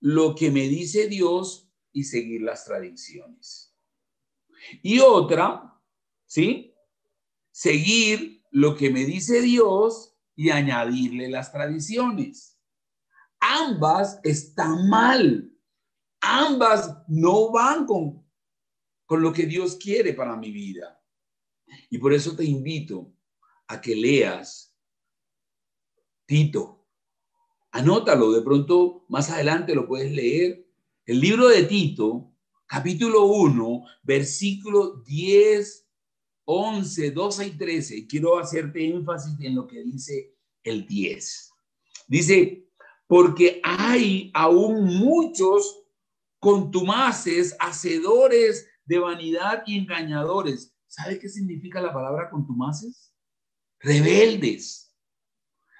lo 0.00 0.34
que 0.34 0.50
me 0.50 0.68
dice 0.68 1.08
Dios 1.08 1.70
y 1.92 2.04
seguir 2.04 2.42
las 2.42 2.64
tradiciones. 2.64 3.74
Y 4.82 5.00
otra, 5.00 5.80
¿sí? 6.26 6.74
Seguir 7.50 8.44
lo 8.50 8.76
que 8.76 8.90
me 8.90 9.04
dice 9.04 9.42
Dios 9.42 10.15
y 10.36 10.50
añadirle 10.50 11.28
las 11.28 11.50
tradiciones. 11.50 12.60
Ambas 13.40 14.20
están 14.22 14.88
mal. 14.88 15.52
Ambas 16.20 17.02
no 17.08 17.50
van 17.50 17.86
con, 17.86 18.24
con 19.06 19.22
lo 19.22 19.32
que 19.32 19.46
Dios 19.46 19.76
quiere 19.76 20.12
para 20.12 20.36
mi 20.36 20.52
vida. 20.52 21.02
Y 21.90 21.98
por 21.98 22.12
eso 22.12 22.36
te 22.36 22.44
invito 22.44 23.12
a 23.66 23.80
que 23.80 23.96
leas 23.96 24.76
Tito, 26.26 26.76
Anótalo, 27.76 28.32
de 28.32 28.40
pronto 28.40 29.04
más 29.08 29.30
adelante 29.30 29.74
lo 29.74 29.86
puedes 29.86 30.10
leer. 30.10 30.66
El 31.04 31.20
libro 31.20 31.46
de 31.48 31.64
Tito, 31.64 32.32
capítulo 32.66 33.26
1, 33.26 33.84
versículo 34.02 35.02
10, 35.04 35.85
11, 36.46 37.10
12 37.10 37.46
y 37.46 37.50
13. 37.50 38.06
Quiero 38.06 38.38
hacerte 38.38 38.86
énfasis 38.86 39.38
en 39.40 39.54
lo 39.54 39.66
que 39.66 39.82
dice 39.82 40.34
el 40.62 40.86
10. 40.86 41.50
Dice, 42.08 42.68
porque 43.06 43.60
hay 43.62 44.30
aún 44.32 44.84
muchos 44.84 45.84
contumaces, 46.40 47.56
hacedores 47.58 48.68
de 48.84 48.98
vanidad 48.98 49.64
y 49.66 49.78
engañadores. 49.78 50.74
¿Sabe 50.86 51.18
qué 51.18 51.28
significa 51.28 51.80
la 51.80 51.92
palabra 51.92 52.30
contumaces? 52.30 53.12
Rebeldes. 53.80 54.94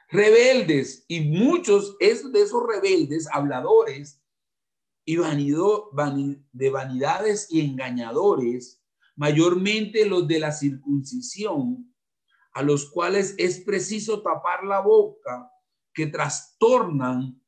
Rebeldes. 0.09 1.05
Y 1.09 1.21
muchos 1.21 1.97
de 1.99 2.43
esos 2.43 2.63
rebeldes, 2.67 3.29
habladores 3.33 4.21
y 5.05 5.17
vanido, 5.17 5.91
de 6.53 6.71
vanidades 6.71 7.47
y 7.51 7.61
engañadores, 7.61 8.83
mayormente 9.17 10.07
los 10.07 10.29
de 10.29 10.39
la 10.39 10.53
circuncisión, 10.53 11.95
a 12.53 12.63
los 12.63 12.91
cuales 12.91 13.35
es 13.39 13.61
preciso 13.61 14.23
tapar 14.23 14.65
la 14.65 14.81
boca, 14.81 15.51
que 15.93 16.07
trastornan 16.07 17.43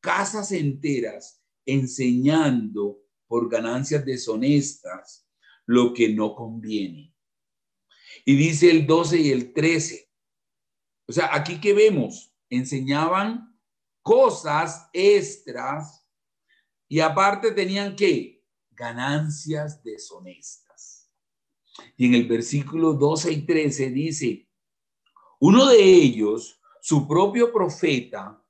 casas 0.00 0.52
enteras 0.52 1.42
enseñando 1.64 2.98
por 3.26 3.48
ganancias 3.48 4.04
deshonestas 4.04 5.26
lo 5.66 5.94
que 5.94 6.12
no 6.12 6.34
conviene. 6.34 7.14
Y 8.24 8.36
dice 8.36 8.70
el 8.70 8.86
12 8.86 9.18
y 9.20 9.30
el 9.30 9.52
13. 9.52 10.10
O 11.08 11.12
sea, 11.12 11.34
aquí 11.34 11.60
que 11.60 11.72
vemos, 11.72 12.34
enseñaban 12.50 13.58
cosas 14.02 14.88
extras 14.92 16.06
y 16.88 17.00
aparte 17.00 17.52
tenían 17.52 17.96
que 17.96 18.44
ganancias 18.70 19.82
deshonestas. 19.82 20.71
Y 21.96 22.06
en 22.06 22.14
el 22.14 22.28
versículo 22.28 22.94
12 22.94 23.32
y 23.32 23.42
13 23.46 23.90
dice, 23.90 24.48
uno 25.40 25.66
de 25.66 25.82
ellos, 25.82 26.60
su 26.80 27.06
propio 27.08 27.52
profeta, 27.52 28.42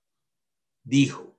dijo, 0.83 1.33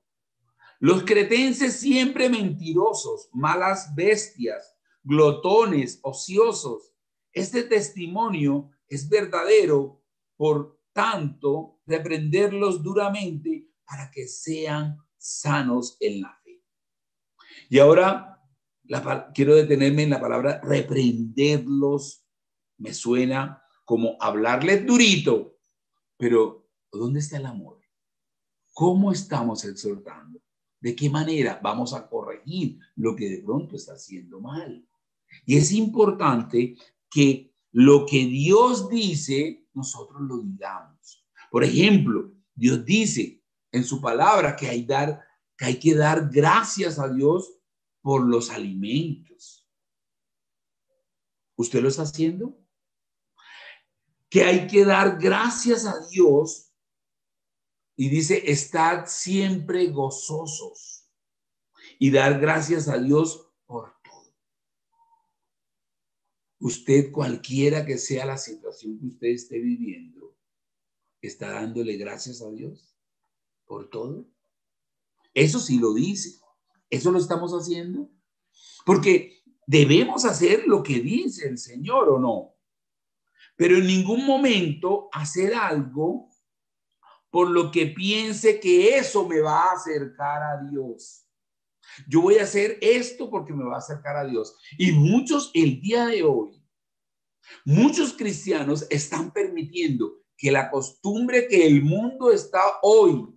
los 0.80 1.04
cretenses 1.04 1.80
siempre 1.80 2.30
mentirosos, 2.30 3.30
malas 3.32 3.96
bestias, 3.96 4.76
glotones, 5.04 6.00
ociosos. 6.02 6.94
Este 7.32 7.64
testimonio 7.64 8.70
es 8.88 9.08
verdadero, 9.08 10.02
por 10.36 10.80
tanto, 10.92 11.80
reprenderlos 11.86 12.84
duramente 12.84 13.68
para 13.86 14.12
que 14.12 14.28
sean 14.28 14.98
sanos 15.18 15.98
en 16.00 16.22
la 16.22 16.38
fe. 16.44 16.62
Y 17.70 17.80
ahora 17.80 18.33
quiero 19.34 19.56
detenerme 19.56 20.04
en 20.04 20.10
la 20.10 20.22
palabra 20.22 20.62
reprenderlos. 20.64 22.26
Me 22.78 22.94
suena 22.94 23.64
como 23.86 24.18
hablarles 24.20 24.86
durito, 24.86 25.58
pero 26.18 26.68
¿dónde 26.92 27.20
está 27.20 27.38
el 27.38 27.46
amor? 27.46 27.80
¿Cómo 28.74 29.12
estamos 29.12 29.64
exhortando? 29.66 30.42
¿De 30.80 30.96
qué 30.96 31.10
manera 31.10 31.60
vamos 31.62 31.94
a 31.94 32.08
corregir 32.10 32.80
lo 32.96 33.16
que 33.16 33.30
de 33.30 33.38
pronto 33.40 33.76
está 33.76 33.94
haciendo 33.94 34.40
mal? 34.40 34.86
Y 35.46 35.58
es 35.58 35.72
importante 35.72 36.76
que 37.10 37.54
lo 37.72 38.06
que 38.06 38.26
Dios 38.26 38.90
dice, 38.90 39.68
nosotros 39.74 40.22
lo 40.22 40.40
digamos. 40.40 41.26
Por 41.50 41.64
ejemplo, 41.64 42.34
Dios 42.54 42.84
dice 42.86 43.42
en 43.72 43.84
su 43.84 44.02
palabra 44.02 44.56
que 44.56 44.68
hay, 44.68 44.86
dar, 44.86 45.22
que 45.58 45.66
hay 45.66 45.80
que 45.80 45.96
dar 45.96 46.30
gracias 46.32 47.00
a 47.00 47.10
Dios 47.10 47.60
por 48.04 48.28
los 48.28 48.52
alimentos. 48.52 49.68
¿Usted 51.56 51.82
lo 51.82 51.88
está 51.88 52.04
haciendo? 52.04 52.60
Que 54.30 54.44
hay 54.44 54.68
que 54.68 54.84
dar 54.84 55.18
gracias 55.20 55.86
a 55.86 56.06
Dios 56.08 56.72
y 57.96 58.10
dice, 58.10 58.52
estad 58.52 59.06
siempre 59.08 59.88
gozosos 59.88 61.10
y 61.98 62.12
dar 62.12 62.40
gracias 62.40 62.90
a 62.90 62.98
Dios 62.98 63.50
por 63.66 63.96
todo. 64.04 64.36
Usted, 66.60 67.12
cualquiera 67.12 67.86
que 67.86 67.98
sea 67.98 68.26
la 68.26 68.38
situación 68.38 69.00
que 69.00 69.06
usted 69.08 69.28
esté 69.28 69.60
viviendo, 69.60 70.36
está 71.22 71.52
dándole 71.52 71.96
gracias 71.96 72.42
a 72.42 72.52
Dios 72.52 72.98
por 73.66 73.90
todo. 73.90 74.28
Eso 75.34 75.60
sí 75.60 75.80
lo 75.80 75.94
dice. 75.94 76.43
Eso 76.90 77.12
lo 77.12 77.20
estamos 77.20 77.52
haciendo. 77.54 78.10
Porque 78.86 79.44
debemos 79.66 80.26
hacer 80.26 80.68
lo 80.68 80.84
que 80.84 81.00
dice 81.00 81.48
el 81.48 81.58
Señor 81.58 82.10
o 82.10 82.20
no. 82.20 82.56
Pero 83.56 83.78
en 83.78 83.88
ningún 83.88 84.26
momento 84.26 85.10
hacer 85.12 85.54
algo 85.54 86.30
por 87.30 87.50
lo 87.50 87.72
que 87.72 87.88
piense 87.88 88.60
que 88.60 88.98
eso 88.98 89.28
me 89.28 89.40
va 89.40 89.64
a 89.64 89.74
acercar 89.74 90.44
a 90.44 90.70
Dios. 90.70 91.26
Yo 92.08 92.22
voy 92.22 92.38
a 92.38 92.44
hacer 92.44 92.78
esto 92.82 93.30
porque 93.30 93.54
me 93.54 93.64
va 93.64 93.76
a 93.76 93.80
acercar 93.80 94.18
a 94.18 94.26
Dios. 94.26 94.56
Y 94.78 94.92
muchos 94.92 95.52
el 95.54 95.82
día 95.82 96.08
de 96.08 96.24
hoy, 96.24 96.64
muchos 97.66 98.14
cristianos 98.14 98.86
están 98.90 99.32
permitiendo 99.32 100.14
que 100.38 100.52
la 100.52 100.70
costumbre 100.70 101.48
que 101.48 101.66
el 101.66 101.84
mundo 101.84 102.32
está 102.32 102.62
hoy 102.82 103.28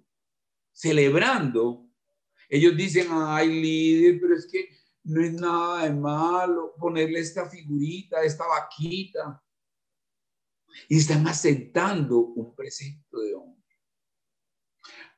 celebrando, 0.73 1.86
ellos 2.49 2.77
dicen, 2.77 3.09
ay 3.11 3.61
líder, 3.61 4.21
pero 4.21 4.35
es 4.37 4.47
que 4.51 4.69
no 5.05 5.23
es 5.23 5.33
nada 5.33 5.85
de 5.85 5.95
malo 5.95 6.75
ponerle 6.79 7.21
esta 7.21 7.49
figurita, 7.49 8.23
esta 8.23 8.47
vaquita. 8.47 9.43
Y 10.89 10.99
están 10.99 11.27
aceptando 11.27 12.19
un 12.19 12.55
precepto 12.55 13.21
de 13.21 13.35
hombre 13.35 13.57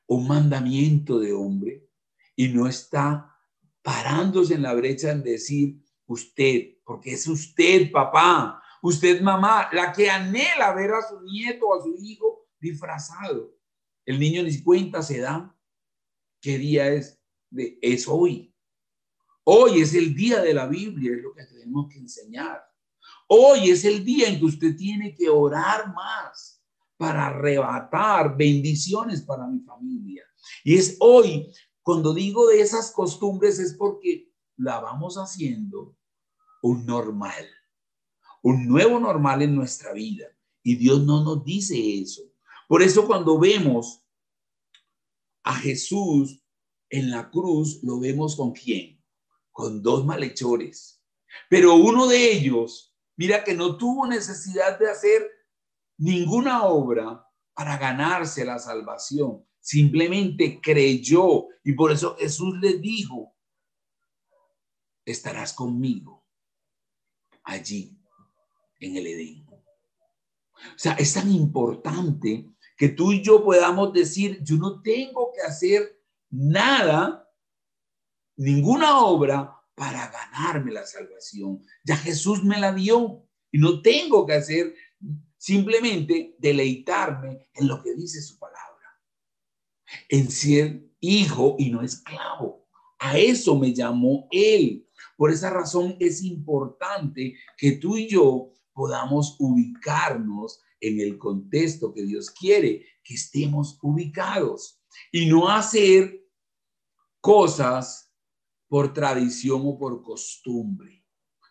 un 0.09 0.27
mandamiento 0.27 1.19
de 1.19 1.33
hombre 1.33 1.87
y 2.35 2.47
no 2.47 2.67
está 2.67 3.35
parándose 3.83 4.55
en 4.55 4.63
la 4.63 4.73
brecha 4.73 5.11
en 5.11 5.23
decir 5.23 5.79
usted, 6.07 6.77
porque 6.83 7.13
es 7.13 7.27
usted, 7.27 7.91
papá, 7.91 8.61
usted, 8.81 9.21
mamá, 9.21 9.69
la 9.71 9.93
que 9.93 10.09
anhela 10.09 10.73
ver 10.73 10.91
a 10.93 11.07
su 11.07 11.21
nieto 11.21 11.67
o 11.67 11.79
a 11.79 11.83
su 11.83 11.95
hijo 11.99 12.47
disfrazado. 12.59 13.55
El 14.03 14.19
niño 14.19 14.41
ni 14.41 14.63
cuenta 14.63 15.03
se 15.03 15.19
da 15.19 15.55
qué 16.41 16.57
día 16.57 16.87
es, 16.87 17.18
de, 17.49 17.77
es 17.81 18.07
hoy. 18.07 18.53
Hoy 19.43 19.81
es 19.81 19.93
el 19.93 20.13
día 20.15 20.41
de 20.41 20.53
la 20.53 20.67
Biblia, 20.67 21.13
es 21.13 21.23
lo 21.23 21.33
que 21.33 21.43
tenemos 21.45 21.91
que 21.91 21.99
enseñar. 21.99 22.63
Hoy 23.27 23.69
es 23.69 23.85
el 23.85 24.03
día 24.03 24.27
en 24.27 24.39
que 24.39 24.45
usted 24.45 24.75
tiene 24.75 25.15
que 25.15 25.29
orar 25.29 25.93
más 25.93 26.63
para 26.97 27.27
arrebatar 27.27 28.35
bendiciones 28.35 29.21
para 29.21 29.47
mi 29.47 29.59
familia. 29.61 30.23
Y 30.63 30.75
es 30.75 30.97
hoy, 30.99 31.51
cuando 31.81 32.13
digo 32.13 32.47
de 32.47 32.61
esas 32.61 32.91
costumbres, 32.91 33.59
es 33.59 33.73
porque 33.73 34.31
la 34.57 34.79
vamos 34.79 35.15
haciendo 35.15 35.95
un 36.61 36.85
normal, 36.85 37.47
un 38.43 38.67
nuevo 38.67 38.99
normal 38.99 39.41
en 39.41 39.55
nuestra 39.55 39.93
vida. 39.93 40.27
Y 40.61 40.75
Dios 40.75 41.03
no 41.05 41.23
nos 41.23 41.43
dice 41.43 42.01
eso. 42.01 42.21
Por 42.67 42.83
eso 42.83 43.07
cuando 43.07 43.39
vemos 43.39 44.03
a 45.43 45.55
Jesús 45.55 46.38
en 46.89 47.11
la 47.11 47.29
cruz, 47.29 47.79
lo 47.83 47.99
vemos 47.99 48.35
con 48.35 48.51
quién? 48.51 49.03
Con 49.51 49.81
dos 49.81 50.05
malhechores. 50.05 51.03
Pero 51.49 51.75
uno 51.75 52.07
de 52.07 52.31
ellos, 52.31 52.95
mira 53.15 53.43
que 53.43 53.53
no 53.53 53.77
tuvo 53.77 54.07
necesidad 54.07 54.79
de 54.79 54.89
hacer 54.89 55.29
ninguna 55.97 56.63
obra 56.63 57.25
para 57.53 57.77
ganarse 57.77 58.45
la 58.45 58.57
salvación. 58.57 59.45
Simplemente 59.59 60.59
creyó 60.61 61.47
y 61.63 61.73
por 61.73 61.91
eso 61.91 62.15
Jesús 62.17 62.57
le 62.59 62.77
dijo, 62.77 63.35
estarás 65.05 65.53
conmigo 65.53 66.25
allí 67.43 67.97
en 68.79 68.95
el 68.95 69.07
Edén. 69.07 69.45
O 69.49 70.77
sea, 70.77 70.93
es 70.93 71.13
tan 71.13 71.31
importante 71.31 72.49
que 72.77 72.89
tú 72.89 73.11
y 73.11 73.21
yo 73.21 73.43
podamos 73.43 73.93
decir, 73.93 74.41
yo 74.43 74.55
no 74.55 74.81
tengo 74.81 75.31
que 75.33 75.41
hacer 75.41 75.98
nada, 76.29 77.27
ninguna 78.37 78.99
obra 78.99 79.55
para 79.75 80.11
ganarme 80.11 80.71
la 80.71 80.85
salvación. 80.85 81.61
Ya 81.83 81.95
Jesús 81.95 82.43
me 82.43 82.59
la 82.59 82.73
dio 82.73 83.25
y 83.51 83.57
no 83.57 83.81
tengo 83.81 84.25
que 84.25 84.33
hacer 84.33 84.75
simplemente 85.37 86.35
deleitarme 86.37 87.47
en 87.53 87.67
lo 87.67 87.81
que 87.81 87.95
dice 87.95 88.21
su 88.21 88.37
palabra, 88.37 89.01
en 90.09 90.29
ser 90.29 90.85
hijo 90.99 91.55
y 91.57 91.69
no 91.69 91.81
esclavo. 91.81 92.67
A 92.99 93.17
eso 93.17 93.57
me 93.57 93.73
llamó 93.73 94.27
él. 94.31 94.85
Por 95.15 95.31
esa 95.31 95.49
razón 95.49 95.95
es 95.99 96.23
importante 96.23 97.35
que 97.57 97.73
tú 97.73 97.97
y 97.97 98.07
yo 98.07 98.53
podamos 98.73 99.35
ubicarnos 99.39 100.61
en 100.81 100.99
el 100.99 101.17
contexto 101.17 101.93
que 101.93 102.03
Dios 102.03 102.29
quiere 102.29 102.85
que 103.03 103.15
estemos 103.15 103.79
ubicados. 103.81 104.78
Y 105.11 105.25
no 105.27 105.49
hacer 105.49 106.25
cosas 107.21 108.13
por 108.67 108.93
tradición 108.93 109.61
o 109.65 109.77
por 109.77 110.01
costumbre, 110.03 111.05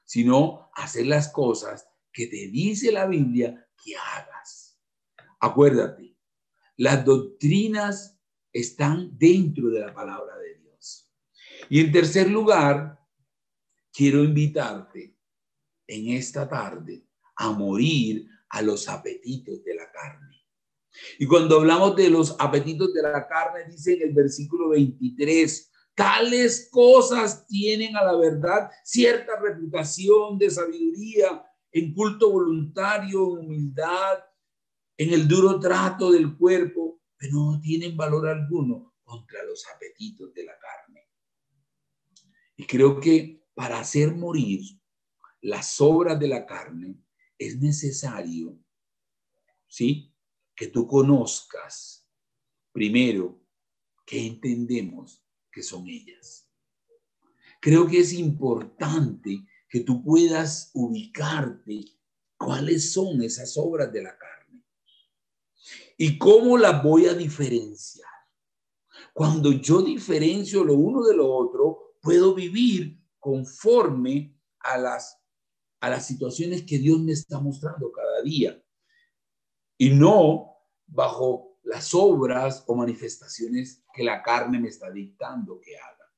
sino 0.05 0.71
hacer 0.75 1.07
las 1.07 1.31
cosas 1.31 1.89
que 2.13 2.27
te 2.27 2.49
dice 2.49 2.93
la 2.93 3.07
Biblia 3.07 3.69
que 3.83 3.97
hagas. 3.97 4.81
Acuérdate, 5.41 6.17
las 6.77 7.05
doctrinas 7.05 8.19
están 8.53 9.17
dentro 9.19 9.69
de 9.71 9.81
la 9.81 9.93
palabra 9.93 10.37
de 10.39 10.59
Dios. 10.59 11.11
Y 11.69 11.81
en 11.81 11.93
tercer 11.93 12.31
lugar, 12.31 13.05
quiero 13.93 14.23
invitarte 14.23 15.17
en 15.87 16.11
esta 16.17 16.49
tarde 16.49 17.05
a 17.37 17.51
morir 17.51 18.29
a 18.51 18.63
los 18.63 18.89
apetitos 18.89 19.63
de 19.65 19.75
la 19.75 19.91
carne. 19.91 20.28
Y 21.19 21.27
cuando 21.27 21.59
hablamos 21.59 21.97
de 21.97 22.11
los 22.11 22.37
apetitos 22.39 22.93
de 22.93 23.03
la 23.03 23.27
carne, 23.27 23.65
dice 23.71 23.95
en 23.95 24.09
el 24.09 24.15
versículo 24.15 24.71
23, 24.71 25.71
tales 25.95 26.69
cosas 26.71 27.47
tienen 27.47 27.97
a 27.97 28.05
la 28.05 28.17
verdad 28.17 28.71
cierta 28.85 29.39
reputación 29.41 30.39
de 30.39 30.51
sabiduría, 30.51 31.45
en 31.73 31.93
culto 31.93 32.31
voluntario, 32.31 33.39
en 33.39 33.47
humildad, 33.47 34.19
en 34.97 35.13
el 35.13 35.29
duro 35.29 35.61
trato 35.61 36.11
del 36.11 36.37
cuerpo, 36.37 37.01
pero 37.17 37.33
no 37.35 37.61
tienen 37.61 37.97
valor 37.97 38.29
alguno 38.29 38.95
contra 39.03 39.43
los 39.45 39.65
apetitos 39.75 40.33
de 40.35 40.45
la 40.45 40.53
carne. 40.59 41.09
Y 42.57 42.65
creo 42.65 43.01
que 43.01 43.45
para 43.55 43.81
hacer 43.81 44.15
morir 44.15 44.61
las 45.41 45.81
obras 45.81 46.19
de 46.19 46.29
la 46.29 46.47
carne 46.47 46.97
es 47.39 47.59
necesario, 47.59 48.59
¿sí? 49.69 50.08
Que 50.59 50.67
tú 50.67 50.89
conozcas 50.89 52.05
primero 52.73 53.41
que 54.05 54.27
entendemos 54.27 55.25
que 55.53 55.63
son 55.63 55.89
ellas. 55.89 56.51
Creo 57.61 57.87
que 57.87 58.01
es 58.01 58.13
importante 58.13 59.47
que 59.69 59.81
tú 59.81 60.03
puedas 60.03 60.73
ubicarte 60.75 61.85
cuáles 62.37 62.93
son 62.93 63.23
esas 63.23 63.57
obras 63.57 63.93
de 63.93 64.03
la 64.03 64.19
carne 64.19 64.65
y 65.97 66.19
cómo 66.19 66.59
las 66.59 66.83
voy 66.83 67.07
a 67.07 67.15
diferenciar. 67.15 68.11
Cuando 69.15 69.53
yo 69.53 69.81
diferencio 69.83 70.65
lo 70.65 70.75
uno 70.75 71.05
de 71.05 71.15
lo 71.15 71.33
otro, 71.33 71.99
puedo 72.03 72.35
vivir 72.35 73.01
conforme 73.21 74.37
a 74.59 74.77
las, 74.77 75.23
a 75.79 75.91
las 75.91 76.05
situaciones 76.05 76.65
que 76.65 76.79
Dios 76.79 76.99
me 76.99 77.13
está 77.13 77.39
mostrando 77.39 77.93
cada 77.93 78.23
día 78.23 78.61
y 79.79 79.91
no 79.91 80.48
bajo 80.89 81.59
las 81.63 81.95
obras 81.95 82.65
o 82.67 82.75
manifestaciones 82.75 83.85
que 83.95 84.03
la 84.03 84.23
carne 84.23 84.59
me 84.59 84.69
está 84.69 84.91
dictando 84.91 85.61
que 85.61 85.77
haga. 85.77 86.13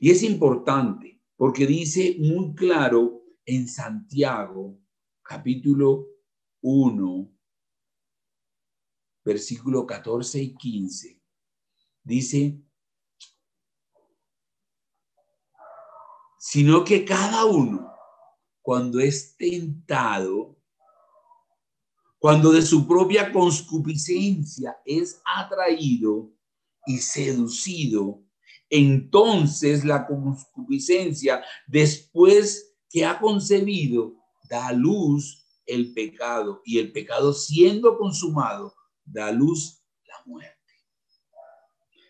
Y 0.00 0.10
es 0.10 0.22
importante 0.22 1.20
porque 1.36 1.66
dice 1.66 2.16
muy 2.18 2.54
claro 2.54 3.24
en 3.44 3.66
Santiago, 3.68 4.78
capítulo 5.22 6.06
1, 6.60 7.32
versículo 9.24 9.86
14 9.86 10.40
y 10.40 10.54
15, 10.54 11.20
dice, 12.04 12.62
sino 16.38 16.84
que 16.84 17.04
cada 17.04 17.44
uno, 17.44 17.92
cuando 18.60 19.00
es 19.00 19.36
tentado, 19.36 20.56
cuando 22.22 22.52
de 22.52 22.62
su 22.62 22.86
propia 22.86 23.32
concupiscencia 23.32 24.76
es 24.84 25.20
atraído 25.24 26.30
y 26.86 26.98
seducido, 26.98 28.22
entonces 28.70 29.84
la 29.84 30.06
concupiscencia, 30.06 31.42
después 31.66 32.76
que 32.88 33.04
ha 33.04 33.18
concebido, 33.18 34.14
da 34.48 34.72
luz 34.72 35.44
el 35.66 35.92
pecado 35.94 36.62
y 36.64 36.78
el 36.78 36.92
pecado 36.92 37.32
siendo 37.32 37.98
consumado, 37.98 38.72
da 39.04 39.32
luz 39.32 39.82
la 40.06 40.22
muerte. 40.24 40.56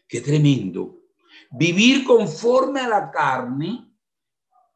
Qué 0.06 0.20
tremendo. 0.20 0.94
Vivir 1.52 2.04
conforme 2.04 2.80
a 2.80 2.88
la 2.88 3.10
carne 3.10 3.90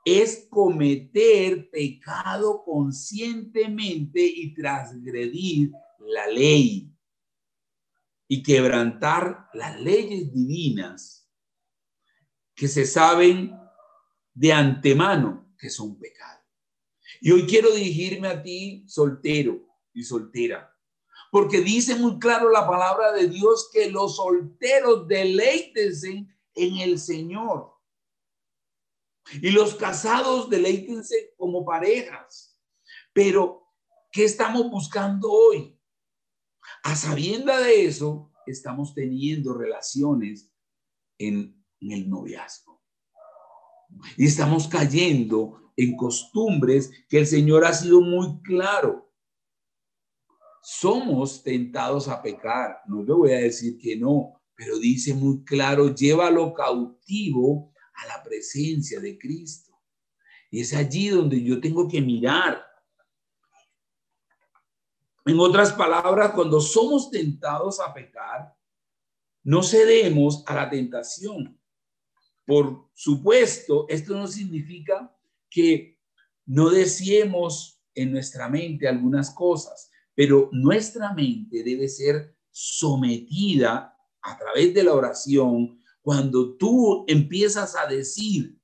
es 0.07 0.47
cometer 0.49 1.69
pecado 1.69 2.63
conscientemente 2.65 4.25
y 4.25 4.55
transgredir 4.55 5.73
la 5.99 6.29
ley 6.29 6.95
y 8.29 8.41
quebrantar 8.41 9.49
las 9.53 9.81
leyes 9.81 10.33
divinas 10.33 11.29
que 12.55 12.69
se 12.69 12.87
saben 12.87 13.53
de 14.33 14.53
antemano 14.53 15.53
que 15.59 15.71
son 15.71 15.99
pecado. 15.99 16.41
Y 17.21 17.33
hoy 17.33 17.45
quiero 17.45 17.73
dirigirme 17.73 18.29
a 18.29 18.41
ti, 18.41 18.85
soltero 18.87 19.67
y 19.93 20.05
soltera, 20.05 20.73
porque 21.33 21.61
dice 21.63 21.97
muy 21.97 22.21
claro 22.21 22.49
la 22.53 22.65
palabra 22.65 23.11
de 23.11 23.27
Dios 23.27 23.71
que 23.73 23.91
los 23.91 24.15
solteros 24.15 25.09
deleítense 25.09 26.29
en 26.55 26.77
el 26.77 27.01
Señor 27.01 27.76
y 29.33 29.51
los 29.51 29.75
casados 29.75 30.49
deleítense 30.49 31.35
como 31.37 31.65
parejas. 31.65 32.59
Pero, 33.13 33.73
¿qué 34.13 34.25
estamos 34.25 34.71
buscando 34.71 35.31
hoy? 35.31 35.79
A 36.83 36.95
sabienda 36.95 37.59
de 37.61 37.87
eso, 37.87 38.33
estamos 38.47 38.95
teniendo 38.95 39.55
relaciones 39.55 40.53
en, 41.19 41.65
en 41.81 41.93
el 41.93 42.09
noviazgo. 42.09 42.83
Y 44.17 44.27
estamos 44.27 44.69
cayendo 44.69 45.73
en 45.77 45.97
costumbres 45.97 46.91
que 47.09 47.19
el 47.19 47.27
Señor 47.27 47.65
ha 47.65 47.73
sido 47.73 48.01
muy 48.01 48.41
claro. 48.43 49.13
Somos 50.63 51.43
tentados 51.43 52.09
a 52.09 52.23
pecar. 52.23 52.81
No 52.87 53.03
le 53.03 53.13
voy 53.13 53.33
a 53.33 53.39
decir 53.39 53.79
que 53.79 53.97
no, 53.97 54.41
pero 54.55 54.79
dice 54.79 55.15
muy 55.15 55.45
claro, 55.45 55.95
llévalo 55.95 56.53
cautivo 56.55 57.73
a 57.97 58.07
la 58.07 58.23
presencia 58.23 59.01
de 59.01 59.19
Cristo. 59.19 59.73
Y 60.51 60.61
es 60.61 60.73
allí 60.75 61.09
donde 61.09 61.43
yo 61.43 61.61
tengo 61.61 61.89
que 61.89 62.01
mirar. 62.01 62.65
En 65.25 65.41
otras 65.41 65.73
palabras, 65.73 66.33
cuando 66.33 66.61
somos 66.61 67.11
tentados 67.11 67.81
a 67.81 67.93
pecar, 67.93 68.55
no 69.43 69.63
cedemos 69.63 70.45
a 70.47 70.55
la 70.55 70.71
tentación. 70.71 71.61
Por 72.45 72.89
supuesto, 72.95 73.87
esto 73.89 74.15
no 74.15 74.27
significa 74.29 75.13
que 75.51 75.99
no 76.45 76.71
deseemos 76.71 77.83
en 77.95 78.13
nuestra 78.13 78.49
mente 78.49 78.87
algunas 78.87 79.31
cosas, 79.31 79.91
pero 80.15 80.49
nuestra 80.53 81.13
mente 81.13 81.65
debe 81.65 81.89
ser 81.89 82.37
sometida 82.51 83.97
a 84.23 84.39
través 84.39 84.73
de 84.75 84.85
la 84.85 84.95
oración 84.95 85.83
cuando 86.07 86.57
tú 86.57 87.05
empiezas 87.09 87.75
a 87.75 87.85
decir, 87.85 88.57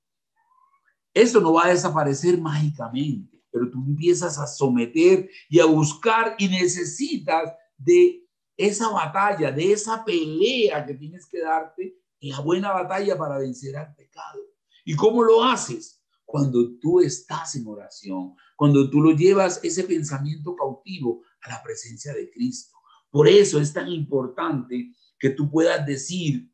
esto 1.13 1.41
no 1.41 1.51
va 1.51 1.65
a 1.65 1.71
desaparecer 1.71 2.39
mágicamente, 2.39 3.43
pero 3.51 3.69
tú 3.69 3.83
empiezas 3.85 4.39
a 4.39 4.47
someter 4.47 5.29
y 5.49 5.59
a 5.59 5.65
buscar 5.65 6.37
y 6.39 6.47
necesitas 6.47 7.51
de 7.75 8.25
esa 8.55 8.87
batalla, 8.91 9.51
de 9.51 9.73
esa 9.73 10.05
pelea 10.05 10.85
que 10.85 10.93
tienes 10.93 11.25
que 11.25 11.41
darte, 11.41 11.97
la 12.21 12.39
buena 12.39 12.71
batalla 12.71 13.17
para 13.17 13.39
vencer 13.39 13.75
al 13.75 13.93
pecado. 13.93 14.39
¿Y 14.85 14.95
cómo 14.95 15.21
lo 15.21 15.43
haces? 15.43 16.01
Cuando 16.23 16.77
tú 16.79 17.01
estás 17.01 17.55
en 17.55 17.67
oración, 17.67 18.35
cuando 18.55 18.89
tú 18.89 19.01
lo 19.01 19.11
llevas 19.11 19.59
ese 19.63 19.83
pensamiento 19.83 20.55
cautivo 20.55 21.23
a 21.41 21.49
la 21.49 21.61
presencia 21.61 22.13
de 22.13 22.31
Cristo. 22.31 22.77
Por 23.09 23.27
eso 23.27 23.59
es 23.59 23.73
tan 23.73 23.89
importante 23.89 24.93
que 25.19 25.31
tú 25.31 25.51
puedas 25.51 25.85
decir, 25.85 26.52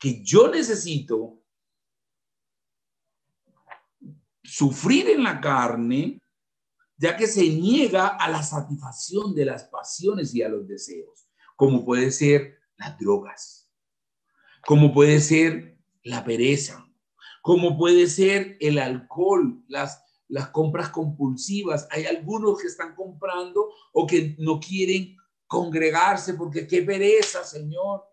que 0.00 0.24
yo 0.24 0.48
necesito 0.48 1.42
sufrir 4.42 5.10
en 5.10 5.22
la 5.22 5.40
carne, 5.40 6.22
ya 6.96 7.16
que 7.16 7.26
se 7.26 7.42
niega 7.42 8.08
a 8.08 8.28
la 8.30 8.42
satisfacción 8.42 9.34
de 9.34 9.44
las 9.44 9.64
pasiones 9.64 10.34
y 10.34 10.42
a 10.42 10.48
los 10.48 10.66
deseos, 10.66 11.28
como 11.54 11.84
puede 11.84 12.10
ser 12.10 12.58
las 12.78 12.98
drogas, 12.98 13.70
como 14.66 14.92
puede 14.94 15.20
ser 15.20 15.78
la 16.02 16.24
pereza, 16.24 16.88
como 17.42 17.76
puede 17.76 18.06
ser 18.06 18.56
el 18.58 18.78
alcohol, 18.78 19.62
las, 19.68 20.02
las 20.28 20.48
compras 20.48 20.88
compulsivas. 20.88 21.86
Hay 21.90 22.06
algunos 22.06 22.58
que 22.58 22.68
están 22.68 22.94
comprando 22.94 23.68
o 23.92 24.06
que 24.06 24.34
no 24.38 24.60
quieren 24.60 25.14
congregarse 25.46 26.34
porque 26.34 26.66
qué 26.66 26.80
pereza, 26.80 27.44
Señor 27.44 28.09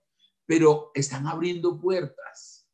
pero 0.48 0.92
están 0.96 1.28
abriendo 1.28 1.80
puertas 1.80 2.68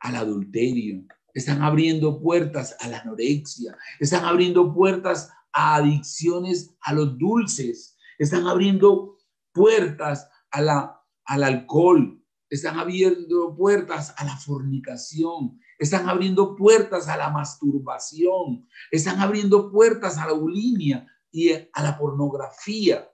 al 0.00 0.16
adulterio, 0.16 1.04
están 1.32 1.62
abriendo 1.62 2.20
puertas 2.20 2.76
a 2.80 2.88
la 2.88 2.98
anorexia, 3.00 3.76
están 4.00 4.24
abriendo 4.24 4.74
puertas 4.74 5.30
a 5.52 5.76
adicciones 5.76 6.76
a 6.80 6.92
los 6.92 7.16
dulces, 7.16 7.96
están 8.18 8.46
abriendo 8.46 9.16
puertas 9.52 10.28
a 10.50 10.60
la, 10.60 11.00
al 11.24 11.44
alcohol, 11.44 12.22
están 12.50 12.78
abriendo 12.78 13.54
puertas 13.56 14.14
a 14.16 14.24
la 14.24 14.36
fornicación, 14.36 15.60
están 15.78 16.08
abriendo 16.08 16.56
puertas 16.56 17.08
a 17.08 17.16
la 17.16 17.30
masturbación, 17.30 18.66
están 18.90 19.20
abriendo 19.20 19.70
puertas 19.70 20.18
a 20.18 20.26
la 20.26 20.32
bulimia 20.32 21.06
y 21.30 21.52
a 21.52 21.82
la 21.82 21.96
pornografía, 21.96 23.08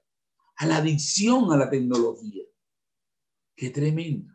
a 0.57 0.67
la 0.67 0.79
adicción 0.79 1.53
a 1.53 1.57
la 1.57 1.69
tecnología. 1.69 2.45
Qué 3.57 3.71
tremendo. 3.71 4.33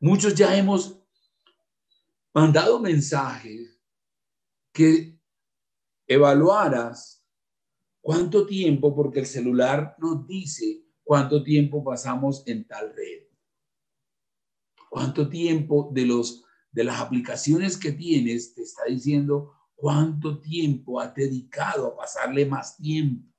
Muchos 0.00 0.34
ya 0.34 0.56
hemos 0.56 1.00
mandado 2.34 2.80
mensajes 2.80 3.80
que 4.72 5.18
evaluaras 6.06 7.24
cuánto 8.00 8.46
tiempo, 8.46 8.94
porque 8.94 9.20
el 9.20 9.26
celular 9.26 9.96
nos 9.98 10.26
dice 10.26 10.84
cuánto 11.04 11.42
tiempo 11.42 11.84
pasamos 11.84 12.42
en 12.46 12.66
tal 12.66 12.94
red. 12.94 13.28
Cuánto 14.90 15.28
tiempo 15.28 15.90
de 15.92 16.06
los 16.06 16.44
de 16.72 16.84
las 16.84 17.00
aplicaciones 17.00 17.76
que 17.76 17.92
tienes 17.92 18.54
te 18.54 18.62
está 18.62 18.84
diciendo 18.86 19.52
cuánto 19.74 20.40
tiempo 20.40 21.00
has 21.00 21.14
dedicado 21.14 21.86
a 21.86 21.96
pasarle 21.96 22.46
más 22.46 22.76
tiempo. 22.78 23.30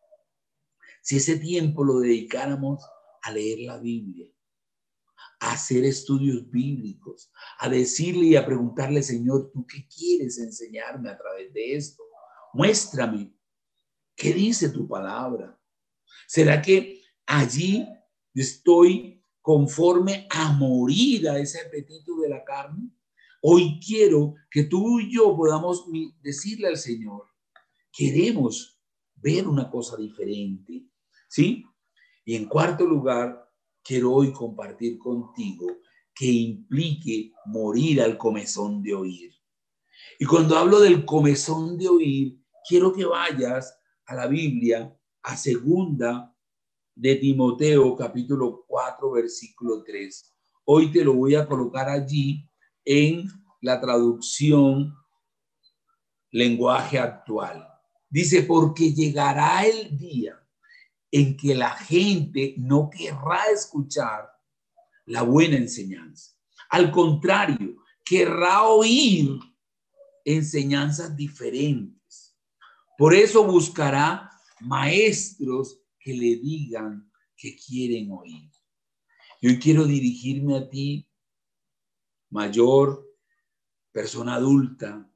Si 1.02 1.18
ese 1.18 1.38
tiempo 1.38 1.84
lo 1.84 2.00
dedicáramos 2.00 2.86
a 3.24 3.32
leer 3.32 3.60
la 3.62 3.78
Biblia, 3.80 4.33
hacer 5.52 5.84
estudios 5.84 6.50
bíblicos, 6.50 7.32
a 7.60 7.70
decirle 7.70 8.28
y 8.28 8.36
a 8.36 8.46
preguntarle, 8.46 9.04
Señor, 9.04 9.52
¿tú 9.52 9.66
qué 9.68 9.88
quieres 9.88 10.38
enseñarme 10.40 11.10
a 11.10 11.18
través 11.18 11.54
de 11.54 11.76
esto? 11.76 12.04
Muéstrame, 12.54 13.34
¿qué 14.16 14.34
dice 14.34 14.70
tu 14.70 14.88
palabra? 14.88 15.60
¿Será 16.28 16.62
que 16.62 17.02
allí 17.26 17.88
estoy 18.34 19.22
conforme 19.42 20.28
a 20.30 20.54
morir 20.54 21.28
a 21.30 21.38
ese 21.40 21.62
apetito 21.62 22.20
de 22.22 22.30
la 22.30 22.44
carne? 22.44 22.90
Hoy 23.42 23.80
quiero 23.86 24.36
que 24.50 24.64
tú 24.64 25.00
y 25.02 25.14
yo 25.14 25.36
podamos 25.36 25.86
decirle 26.22 26.68
al 26.68 26.78
Señor, 26.78 27.28
queremos 27.92 28.80
ver 29.16 29.48
una 29.48 29.70
cosa 29.70 29.98
diferente, 29.98 30.86
¿sí? 31.28 31.66
Y 32.24 32.36
en 32.36 32.46
cuarto 32.46 32.86
lugar, 32.86 33.52
quiero 33.84 34.14
hoy 34.14 34.32
compartir 34.32 34.98
contigo 34.98 35.68
que 36.16 36.26
implique 36.26 37.34
morir 37.46 38.02
al 38.02 38.18
comezón 38.18 38.82
de 38.82 38.94
oír. 38.94 39.34
Y 40.20 40.26
cuando 40.26 40.58
hablo 40.58 40.80
del 40.80 41.06
comezón 41.06 41.78
de 41.78 41.90
oír, 41.90 42.40
quiero 42.68 42.94
que 42.94 43.06
vayas 43.06 43.78
a 44.06 44.16
la 44.16 44.28
Biblia, 44.28 44.96
a 45.24 45.38
segunda 45.38 46.34
de 46.96 47.16
Timoteo, 47.16 47.96
capítulo 47.96 48.64
4, 48.68 49.12
versículo 49.12 49.84
3. 49.84 50.34
Hoy 50.66 50.92
te 50.92 51.04
lo 51.04 51.14
voy 51.14 51.36
a 51.36 51.48
colocar 51.48 51.90
allí 51.90 52.48
en 52.86 53.28
la 53.62 53.82
traducción 53.82 54.94
lenguaje 56.32 57.00
actual. 57.00 57.68
Dice, 58.10 58.44
porque 58.44 58.94
llegará 58.94 59.66
el 59.66 59.98
día 59.98 60.43
en 61.16 61.38
que 61.38 61.54
la 61.54 61.70
gente 61.70 62.56
no 62.58 62.90
querrá 62.90 63.46
escuchar 63.54 64.32
la 65.06 65.22
buena 65.22 65.58
enseñanza. 65.58 66.32
Al 66.72 66.90
contrario, 66.90 67.76
querrá 68.04 68.64
oír 68.64 69.40
enseñanzas 70.26 71.16
diferentes. 71.16 72.36
Por 72.98 73.14
eso 73.14 73.44
buscará 73.44 74.28
maestros 74.62 75.82
que 76.00 76.16
le 76.16 76.38
digan 76.38 77.12
que 77.38 77.56
quieren 77.58 78.12
oír. 78.12 78.50
Yo 79.40 79.52
quiero 79.62 79.86
dirigirme 79.86 80.58
a 80.58 80.68
ti 80.68 81.08
mayor, 82.32 83.08
persona 83.92 84.34
adulta, 84.34 85.08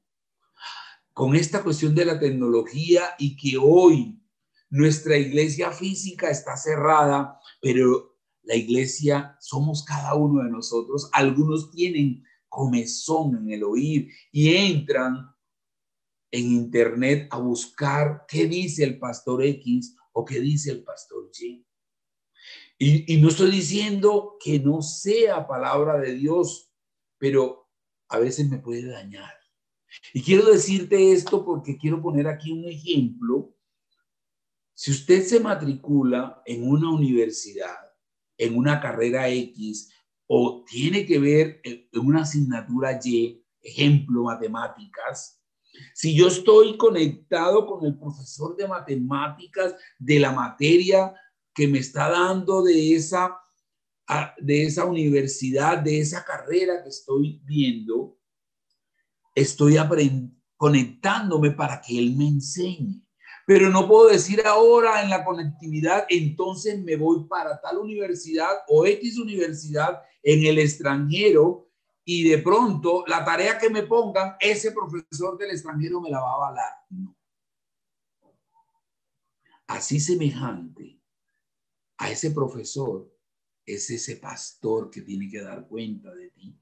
con 1.12 1.34
esta 1.34 1.64
cuestión 1.64 1.92
de 1.96 2.04
la 2.04 2.20
tecnología 2.20 3.16
y 3.18 3.36
que 3.36 3.58
hoy 3.58 4.22
nuestra 4.70 5.16
iglesia 5.16 5.72
física 5.72 6.30
está 6.30 6.56
cerrada, 6.56 7.38
pero 7.60 8.16
la 8.42 8.54
iglesia 8.54 9.36
somos 9.40 9.84
cada 9.84 10.14
uno 10.14 10.42
de 10.42 10.50
nosotros. 10.50 11.08
Algunos 11.12 11.70
tienen 11.70 12.24
comezón 12.48 13.36
en 13.36 13.50
el 13.50 13.64
oír 13.64 14.10
y 14.32 14.54
entran 14.54 15.34
en 16.30 16.52
internet 16.52 17.28
a 17.30 17.38
buscar 17.38 18.24
qué 18.28 18.46
dice 18.46 18.84
el 18.84 18.98
pastor 18.98 19.44
X 19.44 19.96
o 20.12 20.24
qué 20.24 20.40
dice 20.40 20.70
el 20.70 20.82
pastor 20.82 21.30
Y. 21.38 21.64
Y, 22.78 23.14
y 23.14 23.20
no 23.20 23.28
estoy 23.28 23.50
diciendo 23.50 24.36
que 24.42 24.60
no 24.60 24.82
sea 24.82 25.46
palabra 25.46 25.98
de 25.98 26.14
Dios, 26.14 26.70
pero 27.18 27.68
a 28.08 28.18
veces 28.18 28.48
me 28.48 28.58
puede 28.58 28.86
dañar. 28.86 29.32
Y 30.12 30.22
quiero 30.22 30.46
decirte 30.46 31.12
esto 31.12 31.44
porque 31.44 31.76
quiero 31.76 32.00
poner 32.00 32.28
aquí 32.28 32.52
un 32.52 32.64
ejemplo. 32.64 33.54
Si 34.80 34.92
usted 34.92 35.24
se 35.24 35.40
matricula 35.40 36.40
en 36.46 36.62
una 36.62 36.88
universidad, 36.92 37.74
en 38.36 38.56
una 38.56 38.80
carrera 38.80 39.28
X, 39.28 39.92
o 40.28 40.64
tiene 40.64 41.04
que 41.04 41.18
ver 41.18 41.60
en 41.64 41.88
una 41.94 42.22
asignatura 42.22 43.00
Y, 43.02 43.44
ejemplo, 43.60 44.22
matemáticas, 44.22 45.42
si 45.94 46.14
yo 46.14 46.28
estoy 46.28 46.76
conectado 46.76 47.66
con 47.66 47.84
el 47.86 47.98
profesor 47.98 48.56
de 48.56 48.68
matemáticas 48.68 49.74
de 49.98 50.20
la 50.20 50.30
materia 50.30 51.12
que 51.52 51.66
me 51.66 51.80
está 51.80 52.08
dando 52.08 52.62
de 52.62 52.94
esa 52.94 53.36
de 54.38 54.62
esa 54.62 54.84
universidad, 54.84 55.78
de 55.78 55.98
esa 55.98 56.24
carrera 56.24 56.84
que 56.84 56.90
estoy 56.90 57.42
viendo, 57.44 58.16
estoy 59.34 59.76
conectándome 60.56 61.50
para 61.50 61.80
que 61.80 61.98
Él 61.98 62.14
me 62.14 62.28
enseñe. 62.28 63.07
Pero 63.48 63.70
no 63.70 63.88
puedo 63.88 64.08
decir 64.10 64.42
ahora 64.44 65.02
en 65.02 65.08
la 65.08 65.24
conectividad, 65.24 66.04
entonces 66.10 66.78
me 66.84 66.96
voy 66.96 67.24
para 67.26 67.58
tal 67.62 67.78
universidad 67.78 68.58
o 68.68 68.84
X 68.84 69.16
universidad 69.18 70.02
en 70.22 70.44
el 70.44 70.58
extranjero 70.58 71.70
y 72.04 72.28
de 72.28 72.36
pronto 72.42 73.04
la 73.06 73.24
tarea 73.24 73.56
que 73.56 73.70
me 73.70 73.84
pongan, 73.84 74.36
ese 74.38 74.72
profesor 74.72 75.38
del 75.38 75.52
extranjero 75.52 75.98
me 75.98 76.10
la 76.10 76.20
va 76.20 76.30
a 76.30 76.34
avalar. 76.34 76.72
Así 79.68 79.98
semejante 79.98 81.00
a 81.96 82.10
ese 82.10 82.32
profesor 82.32 83.10
es 83.64 83.88
ese 83.88 84.16
pastor 84.16 84.90
que 84.90 85.00
tiene 85.00 85.26
que 85.30 85.40
dar 85.40 85.66
cuenta 85.66 86.14
de 86.14 86.28
ti. 86.32 86.54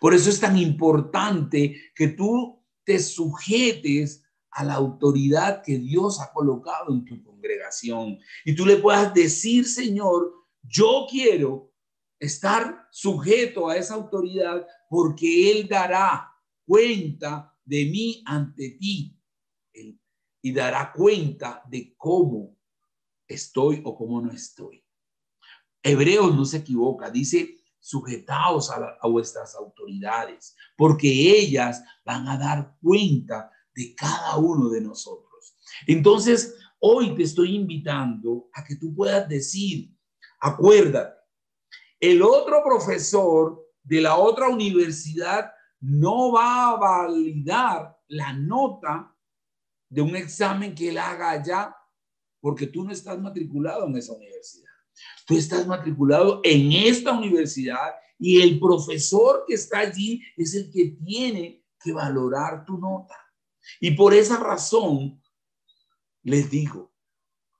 Por 0.00 0.14
eso 0.14 0.30
es 0.30 0.38
tan 0.38 0.56
importante 0.56 1.90
que 1.96 2.06
tú 2.06 2.64
te 2.84 3.00
sujetes 3.00 4.22
a 4.52 4.64
la 4.64 4.74
autoridad 4.74 5.62
que 5.62 5.78
Dios 5.78 6.20
ha 6.20 6.32
colocado 6.32 6.92
en 6.92 7.04
tu 7.04 7.22
congregación 7.22 8.18
y 8.44 8.54
tú 8.54 8.66
le 8.66 8.76
puedas 8.76 9.12
decir, 9.14 9.66
Señor, 9.66 10.32
yo 10.62 11.06
quiero 11.10 11.72
estar 12.18 12.86
sujeto 12.90 13.68
a 13.68 13.76
esa 13.76 13.94
autoridad 13.94 14.66
porque 14.88 15.50
Él 15.50 15.68
dará 15.68 16.30
cuenta 16.66 17.52
de 17.64 17.84
mí 17.86 18.22
ante 18.26 18.76
ti 18.78 19.18
y 20.42 20.52
dará 20.52 20.92
cuenta 20.92 21.62
de 21.68 21.94
cómo 21.96 22.56
estoy 23.26 23.80
o 23.84 23.96
cómo 23.96 24.20
no 24.20 24.32
estoy. 24.32 24.84
Hebreos 25.82 26.34
no 26.34 26.44
se 26.44 26.58
equivoca, 26.58 27.10
dice, 27.10 27.58
sujetaos 27.78 28.70
a, 28.70 28.98
vuestras 29.08 29.54
autoridades, 29.56 30.56
porque 30.76 31.08
ellas 31.08 31.82
van 32.04 32.28
a 32.28 32.38
dar 32.38 32.76
cuenta 32.80 33.50
de 33.74 33.94
cada 33.94 34.36
uno 34.36 34.68
de 34.68 34.80
nosotros. 34.80 35.56
Entonces, 35.86 36.54
hoy 36.78 37.14
te 37.14 37.22
estoy 37.22 37.56
invitando 37.56 38.48
a 38.52 38.64
que 38.64 38.76
tú 38.76 38.94
puedas 38.94 39.28
decir, 39.28 39.94
acuérdate, 40.40 41.20
el 42.00 42.22
otro 42.22 42.62
profesor 42.64 43.64
de 43.82 44.00
la 44.00 44.16
otra 44.16 44.48
universidad 44.48 45.52
no 45.80 46.32
va 46.32 46.70
a 46.70 46.76
validar 46.76 47.96
la 48.08 48.32
nota 48.32 49.14
de 49.88 50.02
un 50.02 50.16
examen 50.16 50.74
que 50.74 50.90
él 50.90 50.98
haga 50.98 51.30
allá 51.30 51.76
porque 52.40 52.66
tú 52.66 52.82
no 52.84 52.90
estás 52.90 53.20
matriculado 53.20 53.86
en 53.86 53.96
esa 53.96 54.12
universidad. 54.12 54.70
Tú 55.26 55.36
estás 55.36 55.66
matriculado 55.66 56.40
en 56.42 56.72
esta 56.72 57.12
universidad 57.12 57.94
y 58.18 58.40
el 58.42 58.58
profesor 58.58 59.44
que 59.46 59.54
está 59.54 59.80
allí 59.80 60.22
es 60.36 60.54
el 60.54 60.70
que 60.70 60.96
tiene 61.04 61.64
que 61.80 61.92
valorar 61.92 62.64
tu 62.64 62.78
nota. 62.78 63.14
Y 63.80 63.92
por 63.92 64.14
esa 64.14 64.38
razón, 64.38 65.22
les 66.22 66.50
digo, 66.50 66.92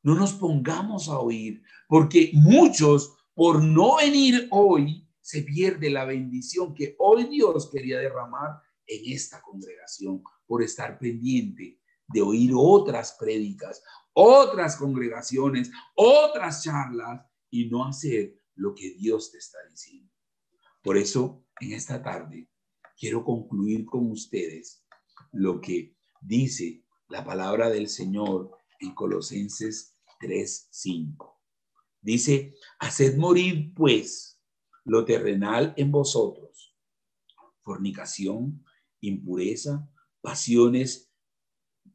no 0.03 0.14
nos 0.14 0.32
pongamos 0.32 1.09
a 1.09 1.18
oír, 1.18 1.62
porque 1.88 2.30
muchos, 2.34 3.14
por 3.34 3.62
no 3.62 3.96
venir 3.96 4.48
hoy, 4.50 5.09
se 5.20 5.42
pierde 5.42 5.90
la 5.90 6.05
bendición 6.05 6.74
que 6.74 6.96
hoy 6.98 7.24
Dios 7.24 7.70
quería 7.70 7.98
derramar 7.98 8.61
en 8.86 9.12
esta 9.12 9.40
congregación, 9.40 10.22
por 10.46 10.62
estar 10.62 10.98
pendiente 10.98 11.80
de 12.09 12.20
oír 12.20 12.53
otras 12.55 13.16
prédicas, 13.18 13.82
otras 14.12 14.76
congregaciones, 14.76 15.70
otras 15.94 16.62
charlas 16.62 17.24
y 17.50 17.66
no 17.70 17.86
hacer 17.86 18.34
lo 18.57 18.74
que 18.74 18.94
Dios 18.94 19.30
te 19.30 19.38
está 19.38 19.59
diciendo. 19.70 20.12
Por 20.82 20.96
eso, 20.96 21.46
en 21.61 21.72
esta 21.72 22.03
tarde, 22.03 22.48
quiero 22.98 23.24
concluir 23.24 23.86
con 23.86 24.11
ustedes 24.11 24.82
lo 25.33 25.61
que 25.61 25.95
dice 26.20 26.85
la 27.09 27.25
palabra 27.25 27.68
del 27.68 27.89
Señor 27.89 28.57
en 28.81 28.95
Colosenses 28.95 29.97
3:5. 30.20 31.39
Dice, 32.01 32.55
haced 32.81 33.16
morir 33.16 33.73
pues 33.75 34.41
lo 34.85 35.05
terrenal 35.05 35.75
en 35.77 35.93
vosotros, 35.93 36.77
fornicación, 37.61 38.64
impureza, 39.01 39.89
pasiones 40.20 41.12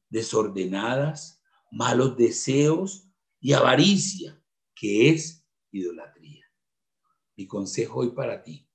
desordenadas, 0.10 1.42
malos 1.72 2.16
deseos 2.16 3.10
y 3.40 3.54
avaricia, 3.54 4.42
que 4.74 5.10
es 5.10 5.46
idolatría. 5.72 6.46
Mi 7.36 7.48
consejo 7.48 8.00
hoy 8.00 8.12
para 8.12 8.44
ti 8.44 8.70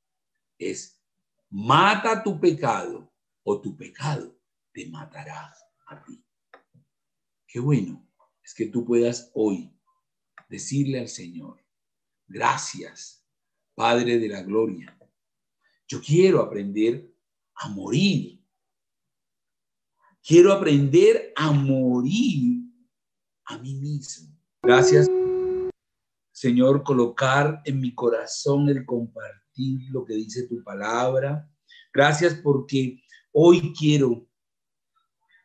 es, 0.59 1.00
mata 1.48 2.22
tu 2.22 2.38
pecado 2.38 3.12
o 3.42 3.61
tu 3.61 3.76
pecado 3.76 4.41
te 4.72 4.88
matará 4.88 5.54
a 5.86 6.04
ti. 6.04 6.24
Qué 7.46 7.60
bueno 7.60 8.08
es 8.42 8.54
que 8.54 8.66
tú 8.66 8.84
puedas 8.84 9.30
hoy 9.34 9.72
decirle 10.48 11.00
al 11.00 11.08
Señor, 11.08 11.64
gracias, 12.26 13.26
Padre 13.74 14.18
de 14.18 14.28
la 14.28 14.42
Gloria. 14.42 14.98
Yo 15.86 16.00
quiero 16.00 16.40
aprender 16.40 17.14
a 17.54 17.68
morir. 17.68 18.42
Quiero 20.22 20.52
aprender 20.52 21.32
a 21.36 21.52
morir 21.52 22.62
a 23.44 23.58
mí 23.58 23.74
mismo. 23.74 24.38
Gracias, 24.62 25.08
Señor, 26.32 26.82
colocar 26.82 27.60
en 27.64 27.80
mi 27.80 27.94
corazón 27.94 28.68
el 28.68 28.86
compartir 28.86 29.80
lo 29.90 30.04
que 30.04 30.14
dice 30.14 30.46
tu 30.46 30.62
palabra. 30.62 31.48
Gracias 31.92 32.34
porque 32.34 33.02
hoy 33.32 33.74
quiero, 33.78 34.26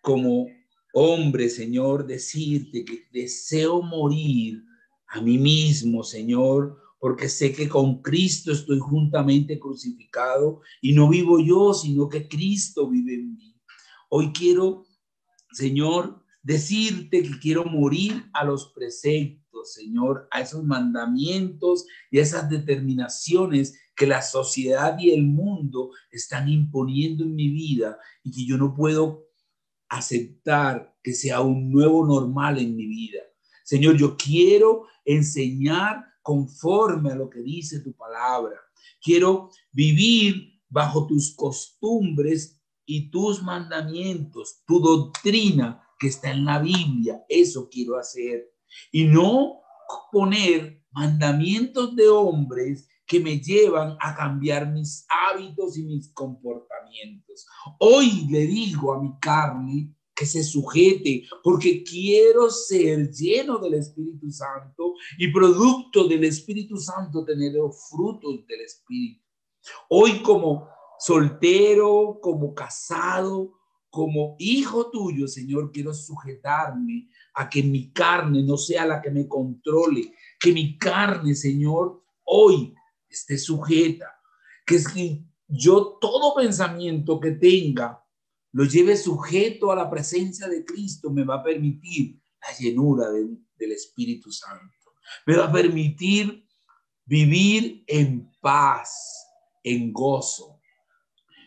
como 0.08 0.48
hombre, 0.94 1.50
Señor, 1.50 2.08
decirte 2.08 2.86
que 2.86 3.10
deseo 3.12 3.82
morir 3.82 4.64
a 5.10 5.20
mí 5.20 5.38
mismo, 5.38 6.02
Señor, 6.02 6.78
porque 6.98 7.28
sé 7.28 7.52
que 7.52 7.68
con 7.68 8.02
Cristo 8.02 8.54
estoy 8.54 8.80
juntamente 8.80 9.60
crucificado 9.60 10.62
y 10.82 10.94
no 10.94 11.10
vivo 11.10 11.42
yo, 11.42 11.74
sino 11.74 12.08
que 12.08 12.26
Cristo 12.30 12.90
vive 12.90 13.16
en 13.16 13.36
mí. 13.36 13.60
Hoy 14.08 14.32
quiero, 14.32 14.86
Señor, 15.52 16.24
decirte 16.42 17.22
que 17.22 17.38
quiero 17.42 17.66
morir 17.66 18.30
a 18.32 18.46
los 18.46 18.72
preceptos, 18.72 19.74
Señor, 19.74 20.30
a 20.32 20.40
esos 20.40 20.64
mandamientos 20.64 21.86
y 22.12 22.20
esas 22.20 22.50
determinaciones 22.50 23.78
que 23.94 24.08
la 24.08 24.22
sociedad 24.22 24.98
y 24.98 25.12
el 25.12 25.24
mundo 25.24 25.90
están 26.12 26.48
imponiendo 26.48 27.26
en 27.26 27.36
mi 27.36 27.50
vida 27.50 27.98
y 28.24 28.32
que 28.32 28.46
yo 28.46 28.58
no 28.58 28.74
puedo 28.74 29.27
aceptar 29.90 30.96
que 31.04 31.14
sea 31.14 31.42
un 31.42 31.72
nuevo 31.72 32.06
normal 32.06 32.60
en 32.60 32.76
mi 32.76 32.86
vida. 32.86 33.22
Señor, 33.64 33.98
yo 33.98 34.16
quiero 34.18 34.86
enseñar 35.06 36.06
conforme 36.22 37.12
a 37.12 37.16
lo 37.16 37.30
que 37.30 37.42
dice 37.42 37.80
tu 37.80 37.94
palabra. 37.94 38.56
Quiero 39.02 39.50
vivir 39.72 40.62
bajo 40.70 41.08
tus 41.08 41.36
costumbres 41.36 42.62
y 42.86 43.10
tus 43.10 43.42
mandamientos, 43.42 44.64
tu 44.66 44.80
doctrina 44.80 45.84
que 46.00 46.08
está 46.08 46.32
en 46.32 46.46
la 46.46 46.60
Biblia. 46.60 47.24
Eso 47.30 47.70
quiero 47.70 47.98
hacer. 47.98 48.54
Y 48.92 49.06
no 49.06 49.62
poner 50.12 50.84
mandamientos 50.92 51.96
de 51.96 52.08
hombres 52.10 52.90
que 53.08 53.20
me 53.22 53.40
llevan 53.40 53.98
a 54.02 54.14
cambiar 54.16 54.70
mis 54.72 55.06
hábitos 55.08 55.78
y 55.78 55.84
mis 55.84 56.12
comportamientos. 56.12 57.48
Hoy 57.80 58.28
le 58.30 58.46
digo 58.46 58.94
a 58.94 59.02
mi 59.02 59.18
carne 59.20 59.94
que 60.14 60.26
se 60.26 60.44
sujete, 60.44 61.24
porque 61.44 61.84
quiero 61.84 62.50
ser 62.50 63.12
lleno 63.12 63.60
del 63.60 63.76
Espíritu 63.76 64.32
Santo 64.32 64.96
y 65.18 65.32
producto 65.32 66.08
del 66.08 66.24
Espíritu 66.24 66.78
Santo 66.78 67.24
tener 67.24 67.54
los 67.54 67.88
frutos 67.90 68.46
del 68.48 68.62
Espíritu. 68.62 69.24
Hoy 69.90 70.24
como 70.24 70.68
soltero, 71.00 72.20
como 72.20 72.54
casado, 72.54 73.54
como 73.90 74.36
hijo 74.40 74.90
tuyo, 74.90 75.28
Señor, 75.28 75.72
quiero 75.72 75.94
sujetarme 75.94 77.10
a 77.36 77.48
que 77.48 77.64
mi 77.64 77.92
carne 77.92 78.44
no 78.44 78.58
sea 78.58 78.86
la 78.86 79.02
que 79.02 79.12
me 79.12 79.28
controle, 79.28 80.14
que 80.40 80.52
mi 80.52 80.78
carne, 80.78 81.36
Señor, 81.36 82.04
hoy 82.24 82.74
esté 83.10 83.38
sujeta, 83.38 84.14
que 84.66 84.76
es 84.76 84.88
que 84.88 85.24
yo 85.48 85.98
todo 86.02 86.36
pensamiento 86.36 87.20
que 87.20 87.32
tenga 87.32 88.04
lo 88.52 88.66
lleve 88.66 88.98
sujeto 88.98 89.72
a 89.72 89.76
la 89.76 89.90
presencia 89.90 90.48
de 90.48 90.66
Cristo, 90.66 91.12
me 91.12 91.24
va 91.24 91.36
a 91.36 91.44
permitir 91.44 92.20
la 92.42 92.58
llenura 92.58 93.10
del 93.10 93.72
Espíritu 93.72 94.32
Santo. 94.32 94.94
Me 95.26 95.36
va 95.36 95.46
a 95.46 95.52
permitir 95.52 96.48
vivir 97.06 97.84
en 97.88 98.32
paz, 98.42 99.28
en 99.64 99.94
gozo. 99.94 100.60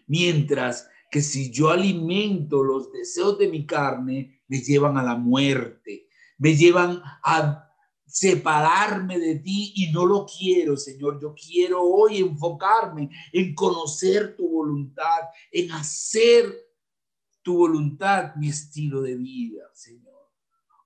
Mientras 0.07 0.89
que 1.11 1.23
si 1.23 1.51
yo 1.51 1.71
alimento 1.71 2.63
los 2.63 2.93
deseos 2.93 3.39
de 3.39 3.49
mi 3.49 3.67
carne, 3.67 4.43
me 4.47 4.61
llevan 4.61 4.97
a 4.97 5.03
la 5.03 5.17
muerte, 5.17 6.07
me 6.39 6.57
llevan 6.57 7.03
a 7.25 7.70
separarme 8.11 9.19
de 9.19 9.37
ti 9.37 9.73
y 9.77 9.93
no 9.93 10.05
lo 10.05 10.27
quiero, 10.27 10.77
Señor. 10.77 11.21
Yo 11.21 11.35
quiero 11.35 11.83
hoy 11.83 12.19
enfocarme 12.19 13.11
en 13.33 13.55
conocer 13.55 14.37
tu 14.37 14.49
voluntad, 14.49 15.21
en 15.53 15.71
hacer 15.73 16.53
tu 17.43 17.57
voluntad, 17.57 18.35
mi 18.37 18.49
estilo 18.49 19.01
de 19.01 19.17
vida, 19.17 19.65
Señor. 19.73 20.29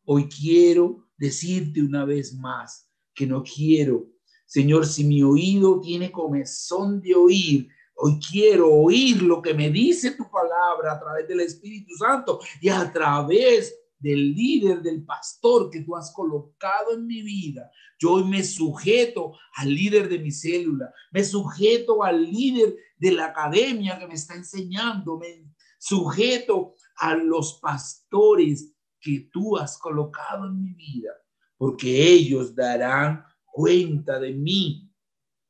Hoy 0.05 0.29
quiero 0.29 1.09
decirte 1.17 1.83
una 1.83 2.05
vez 2.05 2.35
más 2.35 2.91
que 3.15 3.27
no 3.27 3.43
quiero, 3.43 4.15
Señor, 4.47 4.87
si 4.87 5.05
mi 5.05 5.23
oído 5.23 5.81
tiene 5.81 6.13
comezón 6.13 7.01
de 7.01 7.15
oír, 7.15 7.69
hoy 7.97 8.21
quiero 8.21 8.73
oír 8.73 9.23
lo 9.23 9.41
que 9.43 9.55
me 9.55 9.71
dice 9.71 10.13
tu 10.13 10.31
palabra 10.31 10.93
a 10.93 11.01
través 11.01 11.27
del 11.27 11.41
Espíritu 11.41 11.95
Santo 11.97 12.39
y 12.61 12.69
a 12.69 12.93
través 12.93 13.75
del 14.05 14.35
líder, 14.35 14.83
del 14.83 15.03
pastor 15.03 15.71
que 15.71 15.81
tú 15.81 15.97
has 15.97 16.13
colocado 16.13 16.93
en 16.93 17.07
mi 17.07 17.23
vida. 17.23 17.71
Yo 17.99 18.13
hoy 18.13 18.25
me 18.25 18.45
sujeto 18.45 19.33
al 19.55 19.75
líder 19.75 20.11
de 20.11 20.19
mi 20.19 20.31
célula, 20.31 20.93
me 21.11 21.25
sujeto 21.25 22.05
al 22.05 22.23
líder 22.31 22.77
de 22.99 23.13
la 23.13 23.27
academia 23.29 23.99
que 23.99 24.07
me 24.07 24.13
está 24.13 24.35
enseñando, 24.35 25.19
me 25.19 25.51
sujeto 25.79 26.75
a 26.97 27.15
los 27.15 27.59
pastores 27.63 28.75
que 29.01 29.31
tú 29.33 29.57
has 29.57 29.79
colocado 29.79 30.49
en 30.49 30.61
mi 30.61 30.75
vida, 30.75 31.13
porque 31.57 32.07
ellos 32.07 32.55
darán 32.55 33.25
cuenta 33.47 34.21
de 34.21 34.35
mí 34.35 34.93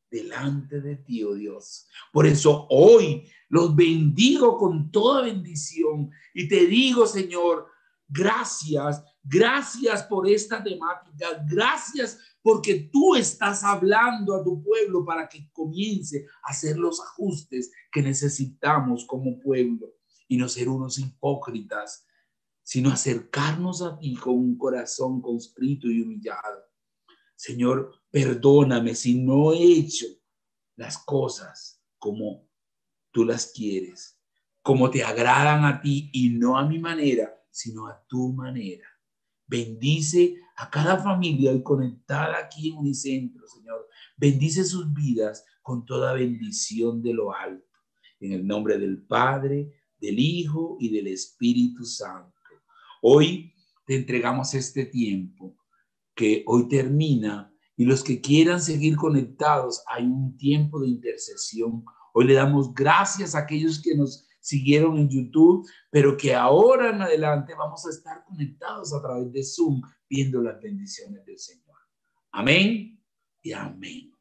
delante 0.09 0.81
de 0.81 0.95
ti, 0.95 1.25
oh 1.25 1.35
Dios. 1.35 1.89
Por 2.13 2.25
eso 2.25 2.69
hoy 2.71 3.29
los 3.49 3.75
bendigo 3.75 4.57
con 4.57 4.93
toda 4.93 5.23
bendición 5.23 6.13
y 6.33 6.47
te 6.47 6.67
digo, 6.67 7.05
Señor, 7.09 7.74
gracias, 8.09 9.03
gracias 9.23 10.03
por 10.05 10.29
esta 10.29 10.63
temática, 10.63 11.45
gracias 11.49 12.19
porque 12.43 12.91
tú 12.93 13.15
estás 13.15 13.65
hablando 13.65 14.35
a 14.35 14.45
tu 14.45 14.63
pueblo 14.63 15.05
para 15.05 15.29
que 15.29 15.51
comience 15.53 16.27
a 16.43 16.51
hacer 16.51 16.77
los 16.77 17.01
ajustes 17.01 17.73
que 17.91 18.03
necesitamos 18.03 19.07
como 19.07 19.41
pueblo 19.41 19.95
y 20.29 20.37
no 20.37 20.49
ser 20.49 20.69
unos 20.69 20.99
hipócritas, 20.99 22.07
sino 22.63 22.91
acercarnos 22.91 23.83
a 23.83 23.99
ti 23.99 24.15
con 24.15 24.35
un 24.35 24.59
corazón 24.59 25.21
conscrito 25.21 25.87
y 25.89 26.03
humillado. 26.03 26.65
Señor, 27.35 27.93
perdóname 28.11 28.95
si 28.95 29.23
no 29.23 29.53
he 29.53 29.63
hecho 29.63 30.07
las 30.77 30.99
cosas 30.99 31.83
como 31.99 32.49
tú 33.11 33.25
las 33.25 33.53
quieres, 33.53 34.21
como 34.63 34.91
te 34.91 35.03
agradan 35.03 35.65
a 35.65 35.81
ti 35.81 36.11
y 36.13 36.31
no 36.31 36.59
a 36.59 36.67
mi 36.67 36.79
manera, 36.79 37.35
sino 37.55 37.87
a 37.87 38.05
tu 38.09 38.33
manera. 38.33 38.89
Bendice 39.47 40.35
a 40.57 40.69
cada 40.69 40.99
familia 40.99 41.53
y 41.53 41.63
conectada 41.63 42.37
aquí 42.37 42.71
en 42.71 42.79
Unicentro, 42.79 43.47
Señor. 43.47 43.89
Bendice 44.17 44.65
sus 44.65 44.93
vidas 44.93 45.45
con 45.63 45.87
toda 45.87 46.15
bendición 46.15 47.01
de 47.01 47.15
lo 47.15 47.33
alto. 47.33 47.79
En 48.19 48.33
el 48.33 48.45
nombre 48.45 48.77
del 48.77 49.03
Padre, 49.07 49.73
del 50.01 50.19
Hijo 50.19 50.77
y 50.81 50.91
del 50.91 51.07
Espíritu 51.07 51.85
Santo. 51.85 52.35
Hoy 53.01 53.55
te 53.87 53.95
entregamos 53.95 54.53
este 54.55 54.87
tiempo 54.87 55.57
que 56.17 56.43
hoy 56.47 56.69
termina 56.69 57.55
y 57.77 57.85
los 57.85 58.03
que 58.03 58.21
quieran 58.21 58.61
seguir 58.61 58.97
conectados, 58.97 59.83
hay 59.87 60.05
un 60.05 60.37
tiempo 60.37 60.81
de 60.81 60.89
intercesión. 60.89 61.85
Hoy 62.13 62.25
le 62.25 62.35
damos 62.35 62.75
gracias 62.75 63.35
a 63.35 63.41
aquellos 63.41 63.81
que 63.81 63.95
nos 63.95 64.27
siguieron 64.45 64.99
en 64.99 65.09
YouTube, 65.09 65.67
pero 65.91 66.17
que 66.19 66.35
ahora 66.35 66.91
en 66.91 67.01
adelante 67.01 67.55
vamos 67.55 67.87
a 67.87 67.91
estar 67.91 68.23
conectados 68.25 68.93
a 68.93 69.01
través 69.01 69.33
de 69.33 69.43
Zoom 69.43 69.81
viendo 70.09 70.43
las 70.43 70.61
bendiciones 70.61 71.25
del 71.25 71.39
Señor. 71.39 71.79
Amén 72.31 73.03
y 73.41 73.53
amén. 73.53 74.14